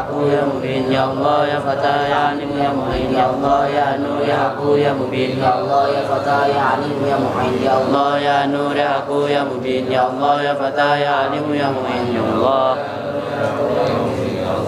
aku 0.00 0.32
ya 0.32 0.42
mubin 0.48 0.88
ya 0.88 1.12
Allah 1.12 1.44
ya 1.44 1.58
fatah 1.60 2.00
ya 2.08 2.18
alim 2.32 2.52
ya 2.56 2.70
mu'in 2.72 3.12
ya 3.12 3.24
Allah 3.28 3.60
ya 3.68 3.86
nur 4.00 4.24
ya 4.24 4.38
aku 4.56 4.80
ya 4.80 4.96
mubin 4.96 5.36
ya 5.36 5.60
Allah 5.60 5.84
ya 5.92 6.02
fatah 6.08 6.42
ya 6.48 6.62
alim 6.78 6.98
ya 7.04 7.16
mu'in 7.20 7.54
ya 7.60 7.72
Allah 7.84 8.10
ya 8.16 8.36
nur 8.48 8.72
ya 8.72 8.88
aku 9.04 9.28
ya 9.28 9.42
mubin 9.44 9.84
ya 9.92 10.08
Allah 10.08 10.36
ya 10.40 10.52
fatah 10.56 10.94
ya 10.96 11.12
alim 11.28 11.46
ya 11.52 11.68
mu'in 11.68 12.04
ya 12.16 12.22
Allah 12.24 12.68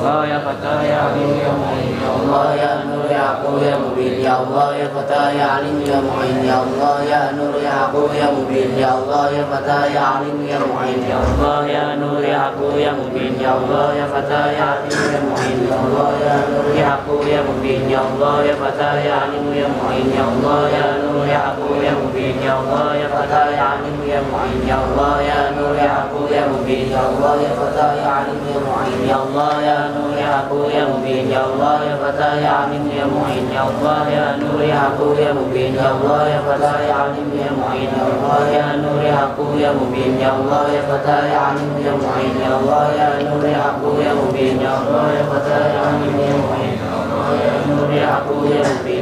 Allah 0.02 0.26
ya 0.26 0.38
fatah 0.42 0.82
ya 0.82 1.14
alim 1.14 1.30
ya 1.38 1.54
mu'in 1.54 1.94
ya 1.94 2.10
Allah 2.10 2.46
ya 2.58 2.72
nur 2.82 3.06
ya 3.06 3.38
aku 3.38 3.62
ya 3.62 3.78
mubin 3.78 4.18
ya 4.18 4.34
Allah 4.42 4.74
ya 4.74 4.90
fatah 4.90 5.30
ya 5.30 5.46
alim 5.62 5.78
ya 5.86 5.98
mu'in 6.02 6.42
ya 6.42 6.58
Allah 6.58 6.94
ya 7.06 7.22
nur 7.38 7.54
ya 7.62 7.86
aku 7.86 8.10
ya 8.10 8.26
mubin 8.34 8.74
ya 8.74 8.98
Allah 8.98 9.30
ya 9.30 9.46
fatah 9.46 9.86
ya 9.94 10.02
alim 10.18 10.42
ya 10.42 10.58
mu'in 10.58 11.06
ya 11.06 11.22
Allah 11.22 11.58
ya 11.70 11.84
nur 12.02 12.18
ya 12.18 12.50
aku 12.50 12.66
ya 12.74 12.90
mubin 12.98 13.38
ya 13.38 13.54
Allah 13.54 13.86
ya 13.94 14.06
fatah 14.10 14.46
ya 14.50 14.66
alim 14.82 14.98
ya 15.06 15.20
mu'in 15.22 15.58
ya 15.70 15.76
Allah 15.78 16.10
ya 16.18 16.36
nur 16.50 16.66
ya 16.74 16.86
aku 16.98 17.14
ya 17.22 17.40
mubin 17.46 17.82
ya 17.86 18.00
Allah 18.02 18.34
ya 18.42 18.54
fatah 18.58 18.94
ya 19.06 19.14
alim 19.30 19.46
ya 19.54 19.66
mu'in 19.70 20.06
ya 20.10 20.24
Allah 20.26 20.60
ya 20.66 20.86
nur 20.98 21.22
ya 21.30 21.40
aku 21.54 21.78
ya 21.78 21.94
mubin 21.94 22.36
ya 22.42 22.58
Allah 22.58 22.90
ya 22.98 23.06
fatah 23.06 23.46
ya 23.54 23.64
alim 23.78 24.01
ya 24.12 24.20
mu'in 24.28 24.60
ya 24.68 24.76
Allah 24.76 25.24
ya 25.24 25.38
nur 25.56 25.72
ya 25.72 26.04
aku 26.04 26.28
ya 26.28 26.44
mubin 26.44 26.92
ya 26.92 27.00
Allah 27.00 27.32
ya 27.40 27.50
fatah 27.56 27.96
ya 27.96 28.08
alim 28.20 28.44
ya 28.44 28.60
mu'in 28.60 29.00
ya 29.08 29.16
Allah 29.24 29.52
ya 29.64 29.76
nur 29.88 30.12
ya 30.12 30.28
aku 30.44 30.68
ya 30.68 30.84
mubin 30.84 31.32
ya 31.32 31.40
Allah 31.48 31.76
ya 31.80 31.94
fatah 31.96 32.32
ya 32.36 32.50
alim 32.68 32.84
ya 32.92 33.08
mu'in 33.08 33.44
ya 33.48 33.64
Allah 33.64 34.04
ya 34.12 34.24
nur 34.36 34.60
ya 34.60 34.92
aku 34.92 35.16
ya 35.16 35.32
mubin 35.32 35.72
ya 35.72 35.96
Allah 35.96 36.20
ya 36.28 36.40
fatah 36.44 36.76
ya 36.84 36.94
alim 37.08 37.28
ya 37.32 37.48
mu'in 37.56 37.88
ya 37.88 38.04
Allah 38.04 38.40
ya 38.52 38.66
nur 38.84 39.00
ya 39.00 39.16
aku 39.32 39.44
ya 39.56 39.70
mubin 39.72 40.12
ya 40.20 40.30
Allah 40.36 40.64
ya 40.68 40.82
fatah 40.84 41.20
ya 41.32 41.40
alim 41.56 41.72
ya 41.80 41.92
mu'in 41.96 42.32
ya 42.36 42.50
Allah 42.52 42.84
ya 42.92 43.08
nur 43.24 43.44
ya 43.48 43.60
aku 43.72 43.88
ya 43.96 44.12
mubin 44.12 44.60
ya 44.60 44.70
Allah 44.76 45.04
ya 45.16 45.24
fatah 45.24 45.62
ya 45.72 45.80
alim 45.88 46.14
ya 46.20 46.34
mu'in 46.36 46.72
ya 46.76 46.90
Allah 47.00 47.28
ya 47.40 47.54
nur 47.64 47.88
ya 47.88 48.08
aku 48.20 48.36
ya 48.44 48.60
mubin 48.60 48.92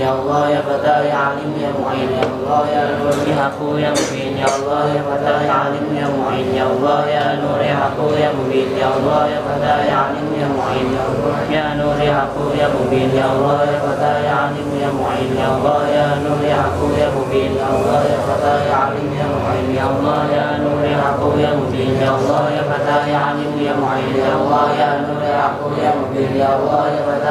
ya 0.00 0.14
Allah 0.14 0.46
ya 0.52 0.60
fatah 0.62 1.02
ya 1.02 1.34
alim 1.34 1.52
ya 1.58 1.70
mu'in 1.74 2.08
ya 2.14 2.22
Allah 2.22 2.62
ya 2.70 2.82
nur 3.02 3.18
ya 3.26 3.36
aku 3.50 3.74
ya 3.74 3.90
mubin 3.90 4.32
ya 4.38 4.46
Allah 4.46 4.86
ya 4.94 5.02
fatah 5.02 5.38
ya 5.42 5.54
alim 5.66 5.86
ya 5.90 6.06
mu'in 6.06 6.46
ya 6.54 6.64
Allah 6.70 6.98
ya 7.10 7.24
nur 7.42 7.58
ya 7.58 7.76
aku 7.90 8.14
ya 8.14 8.28
mubin 8.30 8.68
ya 8.78 8.86
Allah 8.94 9.26
ya 9.26 9.38
fatah 9.42 9.78
ya 9.82 9.96
alim 10.14 10.28
ya 10.30 10.46
mu'in 10.46 10.86
ya 10.94 11.02
Allah 11.10 11.38
ya 11.50 11.64
nur 11.74 11.98
ya 11.98 12.16
aku 12.28 12.44
ya 12.54 12.66
mubin 12.70 13.08
ya 13.10 13.26
Allah 13.34 13.60
ya 13.66 13.78
fatah 13.82 14.16
ya 14.22 14.34
alim 14.46 14.68
ya 14.78 14.88
mu'in 14.94 15.28
ya 15.34 15.46
Allah 15.58 15.80
ya 15.90 16.06
nur 16.22 16.40
ya 16.44 16.58
aku 16.70 16.84
ya 16.94 17.08
mubin 17.10 17.50
ya 17.58 17.66
Allah 17.66 18.00
ya 18.06 18.18
fatah 18.22 18.58
ya 18.62 18.76
alim 18.94 19.10
ya 19.10 19.26
mu'in 19.26 19.66
ya 19.74 19.84
Allah 19.90 20.20
ya 20.30 20.44
nur 20.62 20.80
ya 20.86 20.98
aku 21.02 21.28
ya 21.34 21.50
mubin 21.58 21.92
ya 21.98 22.08
Allah 22.14 22.42
ya 22.54 22.62
fatah 22.62 23.02
ya 23.10 23.18
alim 23.34 23.52
ya 23.58 23.74
mu'in 23.74 24.14
ya 24.14 24.30
Allah 24.38 24.64
ya 24.70 24.88
nur 25.02 25.20
ya 25.26 25.38
aku 25.50 25.66
ya 25.74 25.90
mubin 25.98 26.30
ya 26.38 26.54
Allah 26.54 26.54
ya 26.54 26.54
fatah 26.54 26.54
ya 26.54 26.54
alim 26.54 26.54
ya 26.54 26.54
mu'in 26.54 26.54
ya 26.54 26.54
Allah 26.54 26.76
ya 26.86 27.02
nur 27.02 27.16
ya 27.18 27.25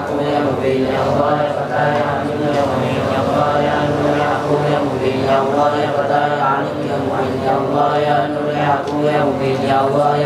aku 0.00 0.14
ya 0.20 0.38
mubin 0.44 0.84
ya 0.84 1.00
Allah 1.00 1.32
ya 1.40 1.50
fatah 1.56 1.86
ya 1.96 2.04
alim 2.20 2.40
ya 2.44 2.62
mu'in 2.68 3.00
ya 3.00 3.20
Allah 3.24 3.50
ya 3.64 3.74
nur 3.88 4.12
ya 4.12 4.28
aku 4.36 4.52
ya 4.68 4.78
mubin 4.84 5.16
ya 5.24 5.36
Allah 5.40 5.70
ya 5.80 5.88
fatah 5.96 6.24
ya 6.28 6.44
alim 6.60 6.78
ya 6.84 6.96
mu'in 7.00 7.32
ya 7.40 7.52
Allah 7.56 7.90
ya 7.96 8.16
nur 8.28 8.44
ya 8.44 8.44
aku 8.44 8.44
ya 8.44 8.44
mubin 8.44 8.44
ya 8.44 8.44
Allah 8.44 8.44
ya 8.44 8.49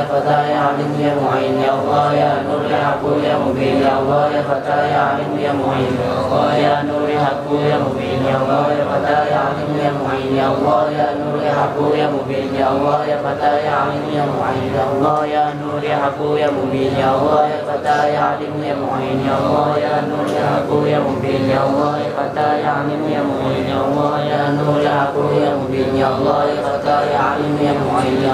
fatah 0.05 0.43
ya 0.45 0.61
alim 0.73 0.93
ya 1.01 1.13
mu'in 1.17 1.57
ya 1.65 1.73
Allah 1.73 2.07
ya 2.13 2.31
nur 2.45 2.63
ya 2.69 2.81
aku 2.97 3.21
ya 3.25 3.35
mubin 3.41 3.81
ya 3.81 3.99
Allah 3.99 4.29
ya 4.31 4.43
fatah 4.45 4.83
ya 4.85 5.01
alim 5.17 5.33
ya 5.41 5.53
mu'in 5.57 5.93
ya 5.97 6.11
Allah 6.13 6.49
ya 6.61 6.75
nur 6.85 7.09
ya 7.09 7.23
aku 7.33 7.55
ya 7.65 7.77
mubin 7.81 8.21
ya 8.21 8.37
Allah 8.45 8.69
ya 8.77 8.85
fatah 8.85 9.23
ya 9.29 9.39
alim 9.49 9.73
ya 9.81 9.91
mu'in 9.97 10.31
ya 10.37 10.47
Allah 10.53 10.83
ya 10.93 11.07
nur 11.17 11.39
ya 11.41 11.53
aku 11.65 11.85
ya 11.97 12.07
mubin 12.13 12.49
ya 12.53 12.67
Allah 12.69 12.99
ya 13.09 13.17
fatah 13.25 13.57
ya 13.65 13.73
alim 13.89 14.05
ya 14.13 14.25
mu'in 14.29 14.69
ya 14.77 14.83
Allah 14.93 15.19
ya 15.25 15.45
nur 15.57 15.81
ya 15.81 15.97
aku 16.13 16.27
ya 16.37 16.49
mubin 16.53 16.93
ya 16.93 17.09
Allah 17.17 17.43
ya 17.49 17.59
fatah 17.65 18.03
ya 18.13 18.23
alim 18.37 18.55
ya 18.61 18.75
mu'in 18.77 19.19
ya 19.25 19.35
Allah 19.41 19.69
ya 19.81 19.95
nur 20.05 20.29
ya 20.29 20.45
aku 20.61 20.77
ya 20.85 20.99
mubin 21.01 21.43
ya 21.49 21.59
Allah 21.65 21.93
ya 21.97 22.11
fatah 22.13 22.53
ya 22.61 22.71
alim 22.85 23.03
ya 23.09 23.21
mu'in 23.25 23.65
ya 23.65 23.79
Allah 23.81 24.13
ya 24.21 24.41
nur 24.53 24.77
ya 24.81 24.95
aku 25.09 25.23
ya 25.33 25.51
mubin 25.57 25.91
ya 25.97 26.09
Allah 26.13 26.41
ya 26.49 26.59
fatah 26.61 27.01
ya 27.09 27.21
alim 27.35 27.55
ya 27.57 27.73
mu'in 27.73 27.81
ya 27.81 27.81
Allah 27.81 27.83
ya 27.85 28.03
nur 28.05 28.21
ya 28.21 28.33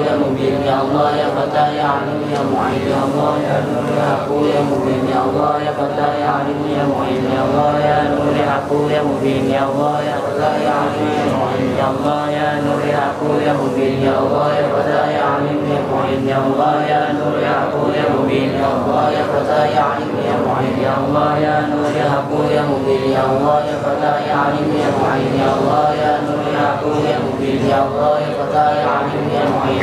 ya 0.00 0.16
mubin 0.16 0.56
ya 0.64 0.80
Allah 0.80 1.12
ya 1.12 1.28
fatah 1.36 1.68
ya 1.76 2.00
alim 2.00 2.24
ya 2.32 2.40
mu'in 2.40 2.80
ya 2.88 2.96
Allah 3.04 3.32
ya 3.44 3.56
nur 3.60 3.84
ya 3.92 4.06
aku 4.24 4.36
ya 4.48 4.60
mubin 4.64 5.02
ya 5.04 5.18
Allah 5.28 5.52
ya 5.60 5.72
fatah 5.76 6.12
ya 6.16 6.28
alim 6.40 6.60
ya 6.64 6.84
mu'in 6.88 7.22
ya 7.28 7.44
Allah 7.44 7.72
ya 7.76 7.96
nur 8.08 8.32
ya 8.32 8.46
aku 8.64 8.78
ya 8.88 9.00
mubin 9.04 9.44
ya 9.52 9.68
Allah 9.68 9.96
ya 10.00 10.16
fatah 10.16 10.54
ya 10.64 10.72
alim 10.88 11.08
ya 11.12 11.26
mu'in 11.28 11.68
ya 11.76 11.86
Allah 11.92 12.20
ya 12.32 12.46
nur 12.64 12.80
ya 12.88 13.00
aku 13.12 13.28
ya 13.36 13.52
mubin 13.52 13.94
ya 14.00 14.12
Allah 14.16 14.46
ya 14.56 14.64
fatah 14.72 15.04
ya 15.12 15.22
alim 15.36 15.60
ya 15.68 15.78
mu'in 15.84 16.20
ya 16.24 16.36
Allah 16.40 16.74
ya 16.88 17.00
nur 17.12 17.36
ya 17.36 17.54
aku 17.68 17.82
ya 17.92 18.04
mubin 18.08 18.48
ya 18.56 18.66
Allah 18.72 19.04
ya 19.12 19.24
fatah 19.28 19.64
ya 19.68 19.82
alim 19.92 20.12
ya 20.24 20.36
mu'in 20.40 20.74
ya 20.80 20.92
Allah 20.96 21.30
ya 21.36 21.54
nur 21.68 21.88
ya 21.92 22.06
aku 22.16 22.38
ya 22.48 22.62
mubin 22.64 23.02
ya 23.12 23.22
Allah 23.28 23.56
ya 23.68 23.76
fatah 23.84 24.16
ya 24.24 24.36
alim 24.48 24.68
ya 24.72 24.88
mu'in 24.96 25.32
ya 25.36 25.46
Allah 25.52 25.84
ya 25.92 26.12
nur 26.24 26.40
ya 26.48 26.64
aku 26.80 26.88
ya 27.04 27.16
mubin 27.20 27.28
ya 27.28 27.28
Allah 27.28 27.28
ya 27.28 27.28
fatah 27.28 27.28
ya 27.28 27.28
alim 27.28 27.37
ya 27.56 27.80
mu'in 27.88 29.24
ya 29.32 29.40
Allah 29.40 29.80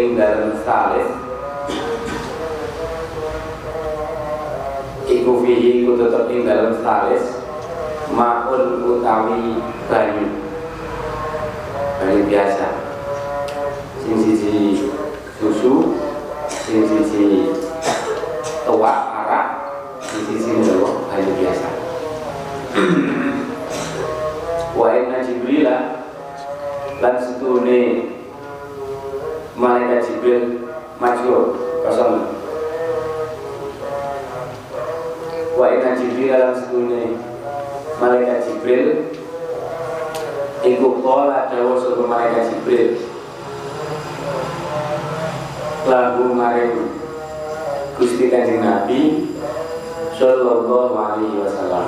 ing 0.01 0.17
dalem 0.17 0.57
salis 0.65 1.13
iku 5.05 5.45
fihi 5.45 5.85
iku 5.85 6.01
tetep 6.01 6.25
ing 6.33 6.49
dalem 6.49 6.73
salis 6.81 7.41
maun 8.11 8.83
utawi 8.83 9.63
banyu. 9.87 10.27
Banyu 12.01 12.23
biasa. 12.27 12.69
Sing 14.03 14.17
siji 14.19 14.91
susu 15.39 15.95
sing 16.49 16.83
siji 16.89 17.55
tuak 18.67 18.99
arak 19.25 19.49
sing 20.03 20.23
siji 20.27 20.51
ndelok 20.59 21.07
banyu 21.11 21.33
biasa. 21.39 21.69
Wa 24.79 24.87
inna 24.97 25.19
jibrila 25.23 25.77
lan 26.99 27.15
setune 27.21 28.10
malaikat 29.61 30.09
jibril 30.09 30.65
maju 30.97 31.37
kosong. 31.85 32.33
Wa 35.61 35.69
inna 35.77 35.93
jibrila 35.93 36.37
lan 36.41 36.53
setune 36.57 37.21
malaikat 38.01 38.49
Jibril 38.49 39.13
iku 40.65 41.05
kala 41.05 41.53
dawa 41.53 41.77
sapa 41.77 42.03
malaikat 42.09 42.45
Jibril. 42.49 42.97
Lagu 45.85 46.33
maring 46.33 46.97
Gusti 48.01 48.33
Kanjeng 48.33 48.65
Nabi 48.65 49.29
sallallahu 50.17 50.97
alaihi 50.97 51.37
wasallam. 51.45 51.87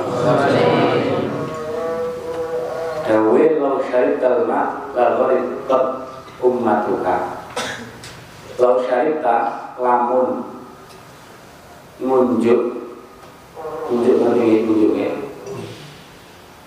Dawe 3.09 3.45
lau 3.57 3.81
syarif 3.89 4.21
talma 4.21 4.93
lalu 4.93 5.25
ritot 5.41 5.85
ummatuka 6.45 7.42
lau 8.59 8.81
syarif 8.85 9.23
lamun 9.79 10.45
ngunjuk 12.03 12.61
ngunjuk 13.89 14.17
nanti 14.21 14.67
ngunjuknya 14.67 15.11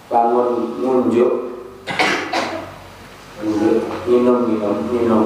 lamun 0.10 0.80
ngunjuk 0.80 1.32
ngunjuk 3.42 3.78
minum 4.08 4.38
minum 4.48 4.78
minum 4.90 5.26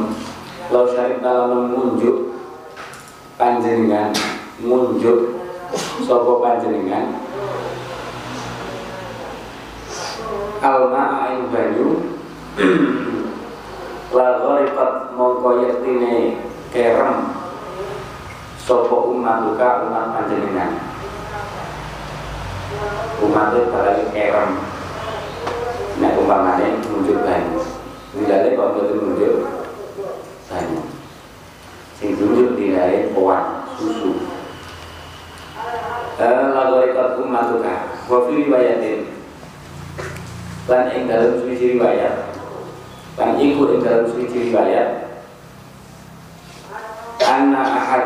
lau 0.74 0.90
syarif 0.90 1.22
lamun 1.22 1.72
ngunjuk 1.72 2.30
panjenengan 3.40 4.12
ngunjuk. 4.60 5.40
Sopo 6.04 6.44
panjenengan? 6.44 7.16
Alma 10.60 11.04
ain 11.24 11.48
banyu 11.48 12.04
la 14.16 14.28
ghariqat 14.44 15.16
mongko 15.16 15.64
yektine 15.64 16.36
kerem 16.70 17.18
sopo 18.62 19.14
umat 19.16 19.50
duka 19.50 19.90
umat 19.90 20.06
panjenengan 20.14 20.72
umatnya 23.20 23.62
barang 23.74 24.02
kerem 24.14 24.52
Nek 26.00 26.16
umpamane 26.16 26.80
muncul 26.88 27.20
banyu. 27.28 27.60
Nilai 28.16 28.56
kok 28.56 28.72
mboten 28.72 28.98
muncul 29.04 29.34
banyu. 30.48 30.80
Sing 32.00 32.16
muncul 32.16 32.56
nilai 32.56 33.12
poan 33.12 33.68
susu. 33.76 34.16
Eh 36.20 36.32
lagu 36.56 36.84
rekod 36.84 37.20
ummatuka 37.20 38.00
wa 38.08 38.18
fi 38.28 38.32
riwayatin 38.44 39.00
lan 40.68 40.92
ing 40.92 41.08
dalam 41.08 41.40
suci 41.40 41.76
riwayat 41.76 42.36
lan 43.16 43.40
iku 43.40 43.76
ing 43.76 43.80
dalam 43.84 44.04
suci 44.08 44.52
riwayat 44.52 44.99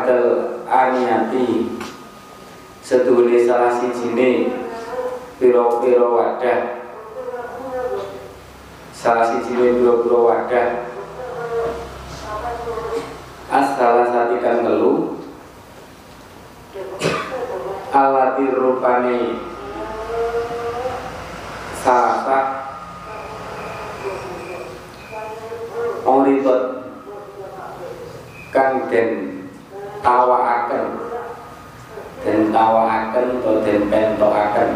ahadal 0.04 0.60
aniyati 0.68 1.80
setuhune 2.84 3.40
salah 3.48 3.72
sijine 3.80 4.52
piro-piro 5.40 6.20
wadah. 6.20 6.60
Salah 8.92 9.32
siji 9.32 9.56
piro-piro 9.56 10.28
wadah. 10.28 10.92
As 13.48 13.68
salah 13.80 14.12
sati 14.12 14.36
kang 14.44 14.60
telu 14.66 15.16
alati 17.94 18.44
rupane 18.50 19.40
salasa 21.80 22.60
Oritot 26.04 26.62
kang 28.52 28.92
den 28.92 29.33
tawaaken 30.04 30.84
den 32.20 32.52
tawaaken 32.52 33.40
atau 33.40 33.64
den 33.64 33.80
pentokaken 33.88 34.70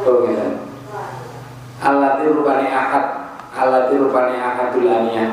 Oh 0.00 0.26
gitu. 0.26 0.48
Alati 1.80 2.24
rupane 2.26 2.66
akad, 2.68 3.04
alati 3.54 3.94
rupane 4.00 4.34
akadul 4.36 4.88
aniyah. 4.88 5.30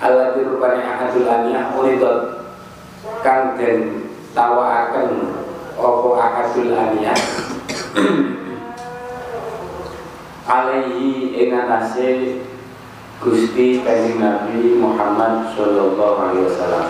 Alati 0.00 0.40
rupane 0.44 0.80
akadul 0.80 1.28
aniyah 1.28 1.76
uridot 1.76 2.18
kang 3.22 3.54
den 3.56 4.10
tawaaken 4.34 5.08
apa 5.76 6.08
akadul 6.18 6.72
aniyah. 6.74 7.18
alaihi 10.48 11.36
ing 11.36 11.50
atase 11.52 12.40
Gusti 13.20 13.84
Kanjeng 13.84 14.16
Nabi 14.16 14.80
Muhammad 14.80 15.52
sallallahu 15.52 16.16
alaihi 16.24 16.48
wasallam. 16.48 16.86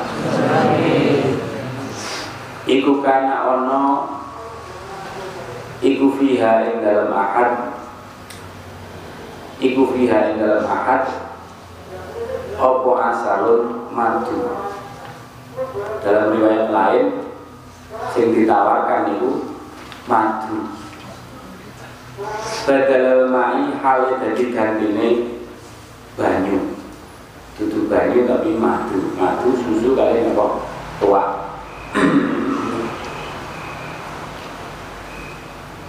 Iku 2.71 3.03
kana 3.03 3.51
ono 3.59 3.83
iku 5.83 6.15
fiha 6.15 6.71
ing 6.71 6.87
dalam 6.87 7.11
akad 7.11 7.75
iku 9.59 9.91
fiha 9.91 10.31
ing 10.31 10.37
dalam 10.39 10.63
akad 10.71 11.03
opo 12.63 12.95
asalun 12.95 13.91
madu. 13.91 14.55
Dalam 16.07 16.31
riwayat 16.31 16.71
lain 16.71 17.07
sing 18.15 18.31
ditawarkan 18.31 19.19
itu 19.19 19.51
madu. 20.07 20.79
Badal 22.69 23.20
mai 23.81 23.97
hal 23.97 24.21
dadi 24.21 24.53
gantine 24.53 25.09
banyu. 26.17 26.77
Dudu 27.57 27.89
banyu 27.89 28.29
tapi 28.29 28.57
madu. 28.61 29.17
Madu 29.17 29.57
susu 29.57 29.97
kali 29.97 30.29
apa? 30.33 30.47
Tua 31.01 31.25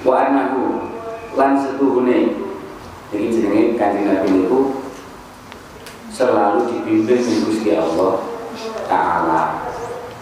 wa 0.01 0.17
annahu 0.17 0.81
lan 1.37 1.61
setuhune 1.61 2.33
iki 3.13 3.27
jenenge 3.29 3.77
kanjeng 3.77 4.09
Nabi 4.09 4.33
niku 4.33 4.81
selalu 6.09 6.65
dibimbing 6.73 7.21
oleh 7.21 7.39
Gusti 7.45 7.69
Allah 7.77 8.13
taala. 8.89 9.67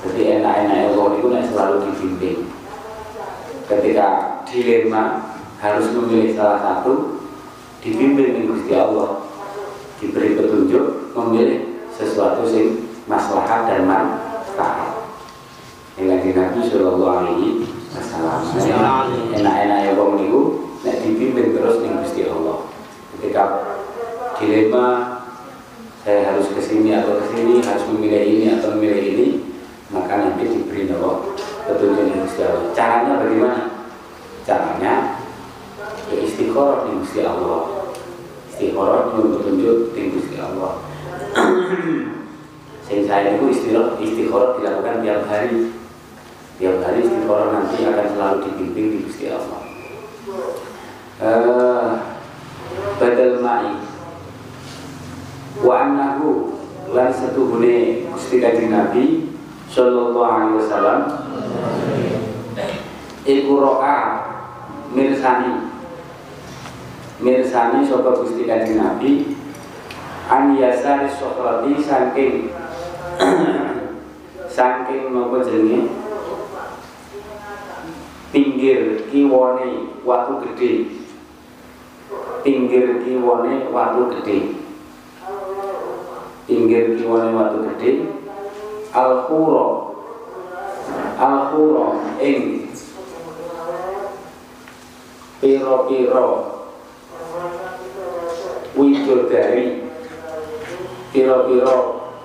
Jadi 0.03 0.41
enak-enak 0.41 0.91
Allah 0.91 1.07
itu 1.15 1.27
selalu 1.53 1.75
dibimbing. 1.87 2.39
Ketika 3.71 4.07
dilema 4.43 5.31
harus 5.61 5.91
memilih 5.95 6.33
salah 6.33 6.59
satu, 6.59 7.18
dibimbing 7.79 8.35
oleh 8.35 8.45
Gusti 8.47 8.73
Allah, 8.75 9.23
diberi 9.99 10.35
petunjuk 10.35 11.15
memilih 11.15 11.87
sesuatu 11.95 12.47
sing 12.47 12.87
maslahat 13.07 13.67
dan 13.67 13.87
manfaat. 13.87 15.07
Dengan 15.99 16.23
Nabi 16.23 16.63
Shallallahu 16.63 17.11
Alaihi 17.11 17.67
Wasallam. 17.91 18.39
Enak-enak 19.35 19.79
ya 19.83 19.91
wong 19.99 20.15
niku 20.15 20.41
nek 20.87 21.03
dibimbing 21.03 21.51
terus 21.51 21.83
ning 21.83 21.99
Gusti 21.99 22.23
Allah. 22.31 22.63
Ketika 23.15 23.43
dilema 24.39 25.19
saya 25.99 26.31
harus 26.31 26.47
ke 26.55 26.63
sini 26.63 26.95
atau 26.95 27.19
ke 27.19 27.35
sini, 27.35 27.59
harus 27.59 27.83
memilih 27.91 28.23
ini 28.23 28.45
atau 28.55 28.79
memilih 28.79 29.03
ini, 29.11 29.27
maka 29.91 30.15
nanti 30.15 30.47
diberi 30.47 30.87
nopo 30.87 31.35
petunjuk 31.67 32.07
ning 32.07 32.23
Gusti 32.23 32.47
Allah. 32.47 32.71
Caranya 32.71 33.19
bagaimana? 33.19 33.61
Caranya 34.47 35.18
ya 36.09 36.17
istiqoroh 36.25 36.89
ning 36.89 37.05
Gusti 37.05 37.21
Allah. 37.21 37.89
Istiqoroh 38.49 39.01
dengan 39.13 39.27
petunjuk 39.37 39.77
ning 39.93 40.07
Gusti 40.17 40.35
Allah. 40.41 40.73
Sing 42.89 43.05
saya 43.05 43.37
itu 43.37 43.53
istilah 43.53 44.01
istikharah 44.01 44.57
dilakukan 44.57 45.05
tiap 45.05 45.21
hari. 45.29 45.69
Tiap 46.57 46.81
hari 46.81 47.05
istikharah 47.05 47.47
nanti 47.53 47.85
akan 47.85 48.07
selalu 48.17 48.37
dibimbing 48.49 48.87
di 48.89 48.99
Gusti 49.05 49.25
Allah. 49.29 49.61
Uh, 51.21 51.89
badal 52.97 53.45
ma'i. 53.45 53.77
Wa 55.61 55.85
annahu 55.85 56.57
lan 56.89 57.13
setuhune 57.13 58.09
Gusti 58.09 58.41
Kanjeng 58.41 58.73
Nabi 58.73 59.37
sallallahu 59.69 60.25
alaihi 60.25 60.57
wasallam. 60.57 61.01
Iku 63.21 63.53
ro'a 63.53 63.97
mirsani 64.97 65.68
mirsani 67.19 67.83
sapa 67.83 68.15
Gusti 68.15 68.47
Kanjeng 68.47 68.79
Nabi 68.79 69.35
an 70.31 70.55
yasari 70.55 71.11
sokrati 71.11 71.75
saking 71.83 72.47
saking 74.55 75.11
nopo 75.11 75.43
jenenge? 75.43 75.91
Pinggir 78.29 79.09
kiwone 79.09 79.89
watu 80.05 80.37
gede 80.45 80.85
pinggir 82.45 83.01
kiwone 83.03 83.73
watu 83.73 84.05
gede 84.13 84.53
pinggir 86.45 86.93
kiwone 86.93 87.33
watu 87.33 87.57
gede 87.73 88.05
al 88.93 89.25
khura 89.25 89.65
al 91.17 91.35
khura 91.49 91.87
ing 92.21 92.69
piro-piro 95.41 96.48
widodari 98.79 99.83
piro-piro 101.11 101.77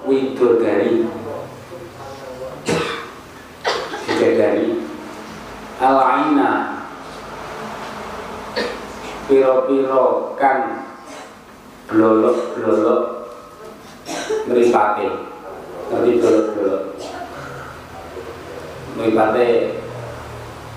widodari 0.06 1.02
widodari 4.06 4.68
al-aina. 5.82 6.50
Piro-piro 9.24 10.36
kan 10.38 10.86
blolok-blolok. 11.90 13.02
Meripate 14.46 15.08
nanti 15.90 16.10
blolok-blolok? 16.20 16.84
Meripate 18.94 19.46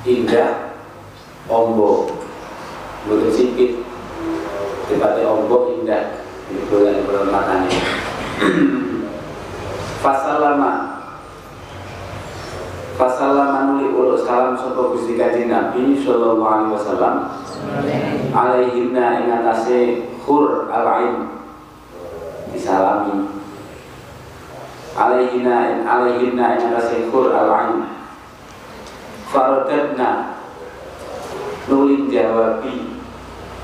indah 0.07 0.74
ombo. 1.51 2.10
Butuh 3.05 3.31
sipit 3.36 3.87
tempatnya 4.88 5.27
ombo 5.27 5.75
indah. 5.75 6.24
Ini 6.48 6.63
bulan 6.72 7.03
bulan 7.03 7.27
matanya. 7.27 7.72
Fasalama 10.03 10.98
fasalama 12.98 13.70
nuli 13.70 13.94
ulo 13.94 14.17
salam 14.17 14.58
sopo 14.58 14.98
gusti 14.98 15.13
kaji 15.13 15.46
nabi 15.46 16.01
sallallahu 16.01 16.41
alaihi 16.41 16.74
wasallam. 16.74 17.15
Alaihinna 18.34 19.06
ing 19.22 19.27
atase 19.29 20.10
khur 20.25 20.72
al-ain. 20.72 21.29
Disalami. 22.50 23.27
Alaihinna 24.98 25.86
alaihinna 25.86 26.58
ing 26.58 26.62
atase 26.74 27.06
khur 27.13 27.36
al-ain. 27.36 27.86
Faradadna. 29.29 30.39
Nulin 31.67 32.08
jawabi 32.08 32.97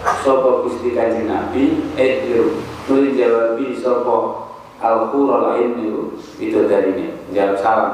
sapa 0.03 0.49
Gusti 0.67 0.91
Kanjeng 0.91 1.31
Nabi? 1.31 1.79
Eh 1.95 2.27
biru 2.27 2.59
nulin 2.91 3.15
jawabi 3.15 3.75
sapa 3.79 4.15
al-qura 4.83 5.55
lain 5.55 5.79
itu 6.37 6.59
dari 6.67 6.91
ini 6.91 7.07
jawab 7.31 7.55
salam 7.55 7.93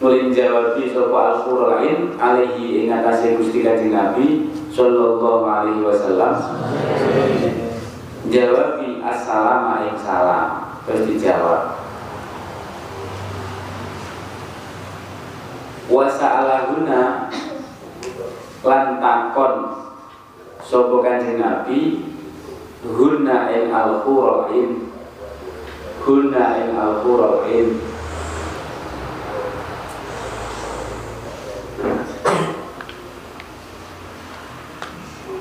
nulin 0.00 0.28
jawabi 0.32 0.92
sapa 0.92 1.18
al-qura 1.32 1.80
lain 1.80 2.12
alaihi 2.20 2.84
ing 2.84 2.92
atase 2.92 3.40
Gusti 3.40 3.64
Kanjeng 3.64 3.96
Nabi 3.96 4.50
sallallahu 4.70 5.44
alaihi 5.44 5.82
wasallam. 5.82 6.34
Jawabi 8.30 9.02
assalamu 9.02 9.90
ing 9.90 9.96
salam. 9.98 10.78
Terus 10.86 11.02
dijawab. 11.10 11.62
Wa 15.90 16.06
sa'alahuna 16.06 17.26
lan 18.62 18.84
sapa 20.70 21.02
kanjeng 21.02 21.42
Nabi 21.42 21.98
hunna 22.86 23.50
ing 23.50 23.74
al 23.74 24.06
qurain 24.06 24.86
hunna 26.06 26.44
ing 26.62 26.78
al 26.78 27.02
qurain 27.02 27.66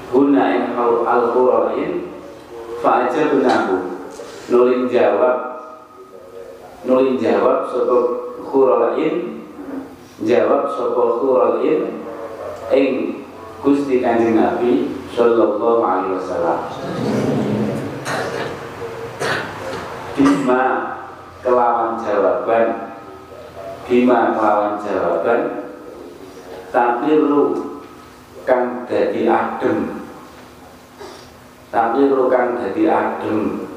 hunna 0.10 0.44
ing 0.50 0.66
al 0.74 1.24
qurain 1.30 1.94
fa 2.82 3.06
ajabnahu 3.06 4.02
nulin 4.50 4.90
jawab 4.90 5.38
nulin 6.90 7.22
jawab 7.22 7.70
sapa 7.70 7.98
qurain 8.50 9.46
jawab 10.26 10.74
sapa 10.74 11.22
qurain 11.22 12.02
ing 12.74 13.22
Gusti 13.62 14.02
Kanjeng 14.02 14.34
Nabi 14.34 14.99
sallallahu 15.20 15.84
alaihi 15.84 16.16
wasallam. 16.16 16.60
Bima 20.16 20.64
kelawan 21.44 22.00
jawaban. 22.00 22.68
Bima 23.84 24.20
kelawan 24.40 24.80
jawaban. 24.80 25.42
Tapi 26.72 27.10
lu 27.20 27.44
kang 28.48 28.88
dadi 28.88 29.28
adem. 29.28 30.08
Tapi 31.68 32.00
lu 32.08 32.32
kang 32.32 32.56
dadi 32.56 32.88
adem. 32.88 33.68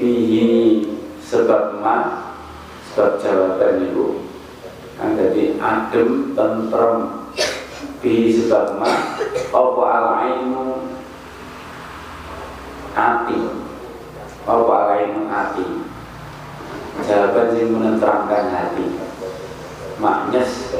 Bihi 0.00 0.80
sebab 1.20 1.84
ma 1.84 2.24
Sebab 2.90 3.20
jawaban 3.20 3.84
itu 3.84 4.24
Kang 4.96 5.12
dadi 5.14 5.60
adem 5.60 6.32
tentrem 6.32 7.19
bi 8.00 8.32
sebab 8.32 8.80
ma 8.80 9.20
apa 9.52 9.82
alainu 9.84 10.88
ati? 12.96 13.38
Apa 14.48 14.72
alainu 14.72 15.28
ati? 15.28 15.66
Jawaban 17.04 17.56
yang 17.56 17.76
menenteramkan 17.76 18.48
hati. 18.48 18.86
Maknyes 20.00 20.72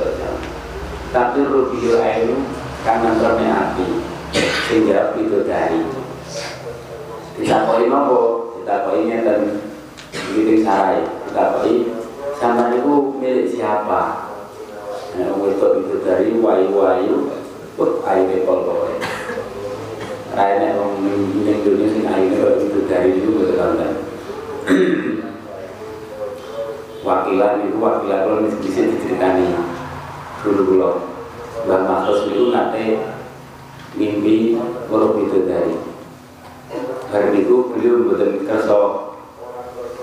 tapi 1.12 1.44
rubiul 1.44 2.00
ainu 2.00 2.40
kan 2.80 3.04
nentremnya 3.04 3.52
hati 3.52 4.00
sehingga 4.64 5.12
itu 5.20 5.44
dari. 5.44 5.84
Ditakoi 7.36 7.88
nopo? 7.88 8.52
Ditakoinya 8.60 9.24
dan 9.24 9.40
begitu 10.12 10.64
sarai. 10.64 11.04
Ditakoi 11.28 11.92
sama 12.40 12.72
itu 12.72 13.20
milik 13.20 13.52
siapa 13.52 14.29
Nah, 15.10 15.34
wedok 15.42 15.82
itu 15.82 15.94
dari 16.06 16.38
wayu-wayu 16.38 17.34
Wah, 17.74 17.90
airnya 18.06 18.46
pol 18.46 18.62
pokoknya 18.62 18.98
Airnya 20.38 20.78
orang 20.78 21.02
yang 21.42 21.58
dunia 21.66 21.86
sih 21.90 22.06
airnya 22.06 22.62
itu 22.62 22.78
dari 22.86 23.18
itu 23.18 23.28
betul 23.34 23.58
kan 23.58 23.74
Wakilan 27.02 27.66
itu 27.66 27.76
wakilan 27.82 28.20
kalau 28.22 28.38
bisa 28.62 28.86
diceritani 28.86 29.50
Dulu 30.46 30.62
dulu 30.62 30.92
Bang 31.66 31.90
Makros 31.90 32.30
itu 32.30 32.54
nanti 32.54 33.02
mimpi 33.98 34.54
kalau 34.86 35.18
dari 35.26 35.74
Hari 37.10 37.42
itu 37.42 37.56
beliau 37.74 38.06
betul 38.06 38.46
kerso 38.46 38.80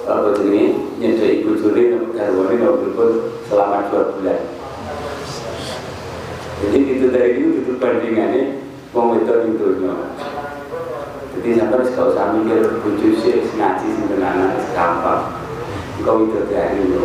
Apa 0.04 0.36
ini 0.44 0.76
nyedai 1.00 1.40
ibu 1.40 1.56
juri 1.56 1.96
Garwani 2.12 2.60
pun 2.92 3.10
selama 3.48 3.88
dua 3.88 4.04
bulan 4.12 4.57
itu 7.08 7.16
dari 7.16 7.40
itu 7.40 7.64
itu 7.64 7.72
bandingannya 7.80 8.44
wong 8.92 9.16
wedok 9.16 9.48
ning. 9.48 9.56
Jadi 11.38 11.50
sampai 11.56 11.88
gak 11.88 12.12
usah 12.12 12.36
mikir 12.36 12.84
bojo 12.84 13.08
sih 13.24 13.48
ngaji 13.56 13.88
sing 13.88 14.06
tenanan 14.12 14.60
gampang. 14.76 15.40
Engkau 16.04 16.28
itu 16.28 16.44
dari 16.52 16.84
itu. 16.84 17.00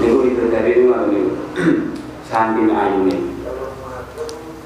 Niku 0.00 0.18
itu 0.32 0.42
dari 0.48 0.80
itu 0.80 0.88
ngono 0.88 1.12
niku. 1.12 1.32
Saking 2.32 2.72
ayune. 2.72 3.16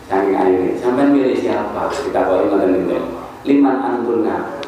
Saking 0.07 0.37
ayune. 0.39 0.71
Sampai 0.79 1.11
milih 1.11 1.35
siapa? 1.35 1.91
Kita 1.91 2.23
kau 2.23 2.47
ngoten 2.47 2.71
niku. 2.79 3.03
Liman 3.43 3.77
antuna. 3.83 4.63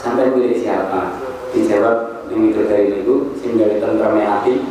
Sampai 0.00 0.32
milih 0.32 0.56
siapa? 0.56 1.20
Dijawab 1.52 2.30
yang 2.32 2.48
itu 2.48 2.64
dari 2.64 3.04
itu 3.04 3.36
sehingga 3.36 3.76
tentrame 3.76 4.24
hati. 4.24 4.64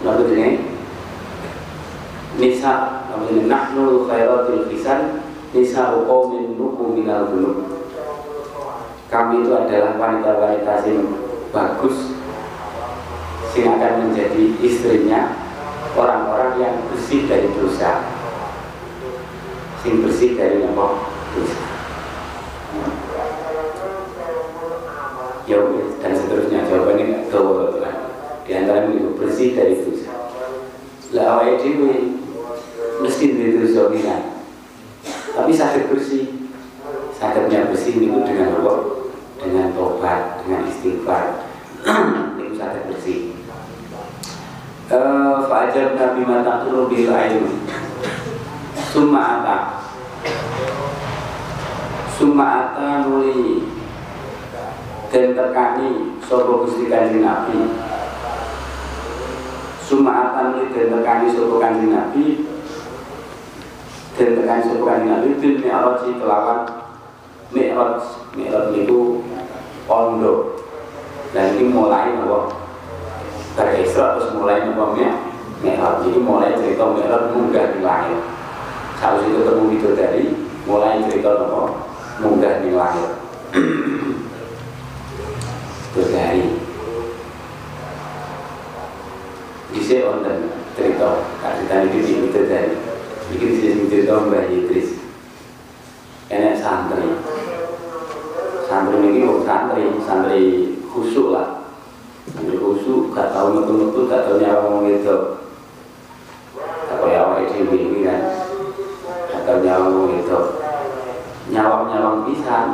Lalu 0.00 0.24
ini 0.38 0.61
nisa 2.62 3.02
namanya 3.10 3.42
nahnu 3.50 4.06
khairatul 4.06 4.70
kisan 4.70 5.18
nisa 5.50 5.98
qaumin 6.06 6.54
nuku 6.54 6.94
minal 6.94 7.26
dhunub 7.26 7.66
kami 9.10 9.42
itu 9.42 9.50
adalah 9.50 9.98
wanita-wanita 9.98 10.86
yang 10.86 11.10
bagus 11.50 12.14
yang 13.58 13.82
akan 13.82 14.06
menjadi 14.06 14.54
istrinya 14.62 15.34
orang-orang 15.98 16.56
yang 16.56 16.74
bersih 16.88 17.28
dari 17.28 17.50
dosa. 17.52 18.00
Sing 19.84 20.00
bersih 20.00 20.38
dari 20.40 20.64
apa? 20.64 20.86
Dosa. 21.36 21.60
Ya 25.44 25.60
dan 26.00 26.12
seterusnya. 26.16 26.64
Jawabannya 26.64 27.04
nggak 27.12 27.24
tahu 27.28 27.76
kan. 27.84 27.96
Di 28.48 28.52
antara 28.56 28.88
itu 28.88 29.12
bersih 29.20 29.52
dari 29.52 29.76
dosa. 29.84 30.16
Lah 31.12 31.36
awalnya 31.36 31.60
mesti 33.02 33.24
dari 33.34 33.58
dosa 33.58 33.90
tapi 35.32 35.50
sakit 35.56 35.88
bersih. 35.88 36.24
Sakitnya 37.16 37.72
bersih 37.72 37.96
itu 37.96 38.20
dengan 38.20 38.60
apa 38.60 38.74
dengan 39.40 39.72
tobat 39.72 40.44
dengan 40.44 40.68
istighfar. 40.68 41.48
Itu 42.38 42.54
sakit 42.54 42.82
bersih. 42.92 43.20
Uh, 44.92 45.48
fajar 45.48 45.96
nabi 45.96 46.20
mata 46.28 46.68
bil 46.68 47.08
ilmu 47.08 47.52
summa 48.92 49.40
ata. 49.40 49.58
Summa 52.12 52.44
ata 52.44 53.08
nuli. 53.08 53.72
Dan 55.08 55.36
terkani 55.36 56.20
sopo 56.24 56.64
gusti 56.64 56.92
kanjeng 56.92 57.24
nabi. 57.24 57.72
Summa 59.80 60.28
ata 60.28 60.52
nuli 60.52 60.68
dan 60.76 60.92
terkani 60.92 61.26
sopo 61.32 61.56
kanjeng 61.56 61.96
nabi 61.96 62.51
dan 64.22 64.62
sopo 64.62 64.86
kanjeng 64.86 65.10
nabi 65.10 65.34
bil 65.40 65.56
mi'raji 65.58 66.08
kelawan 66.22 66.60
mi'raj. 67.50 68.02
Mi'raj 68.32 68.72
itu 68.72 69.26
pondok 69.84 70.62
dan 71.32 71.56
ini 71.56 71.72
mulai 71.72 72.12
apa 72.12 72.62
dari 73.56 73.84
Isra 73.84 74.16
terus 74.16 74.36
mulai 74.36 74.64
nopo 74.68 74.96
Mi'raj. 74.96 76.04
Jadi 76.04 76.18
mulai 76.20 76.56
cerita 76.56 76.84
Mi'raj 76.92 77.32
munggah 77.32 77.66
di 77.72 77.80
langit. 77.80 78.20
Harus 79.00 79.26
itu 79.26 79.40
ketemu 79.42 79.92
dari 79.96 80.24
mulai 80.68 81.00
cerita 81.08 81.30
nopo 81.40 81.88
munggah 82.20 82.60
di 82.60 82.70
langit. 82.72 83.10
Bidadari 85.92 86.56
Bisa 89.72 90.08
onten 90.08 90.48
cerita 90.72 91.20
kasih 91.40 91.64
tadi 91.68 92.00
di 92.00 92.32
dari 92.32 92.72
bikin 93.28 93.50
sih 93.56 93.88
cerita 93.92 94.24
Mbah 94.24 94.48
Idris 94.48 94.96
enak 96.32 96.56
santri 96.56 97.12
santri 98.68 98.96
ini 99.04 99.20
mau 99.20 99.44
santri 99.44 99.84
santri 100.00 100.72
khusyuk 100.92 101.32
lah 101.32 101.62
Sampai 102.22 102.54
khusyuk, 102.54 103.10
gak 103.10 103.34
tau 103.34 103.50
metu-metu, 103.50 104.06
gak 104.06 104.30
tau 104.30 104.38
nyawa 104.38 104.62
ngomong 104.62 104.94
itu 104.94 105.18
Gak 106.86 106.96
kaya 107.02 107.18
awal 107.18 107.42
dewi 107.50 107.76
ini 107.82 107.98
kan 108.06 108.20
Gak 109.26 109.42
tau 109.42 109.58
nyawa 109.58 109.90
ngomong 109.90 110.22
itu 110.22 110.40
Nyawang-nyawang 111.50 112.18
pisan 112.30 112.66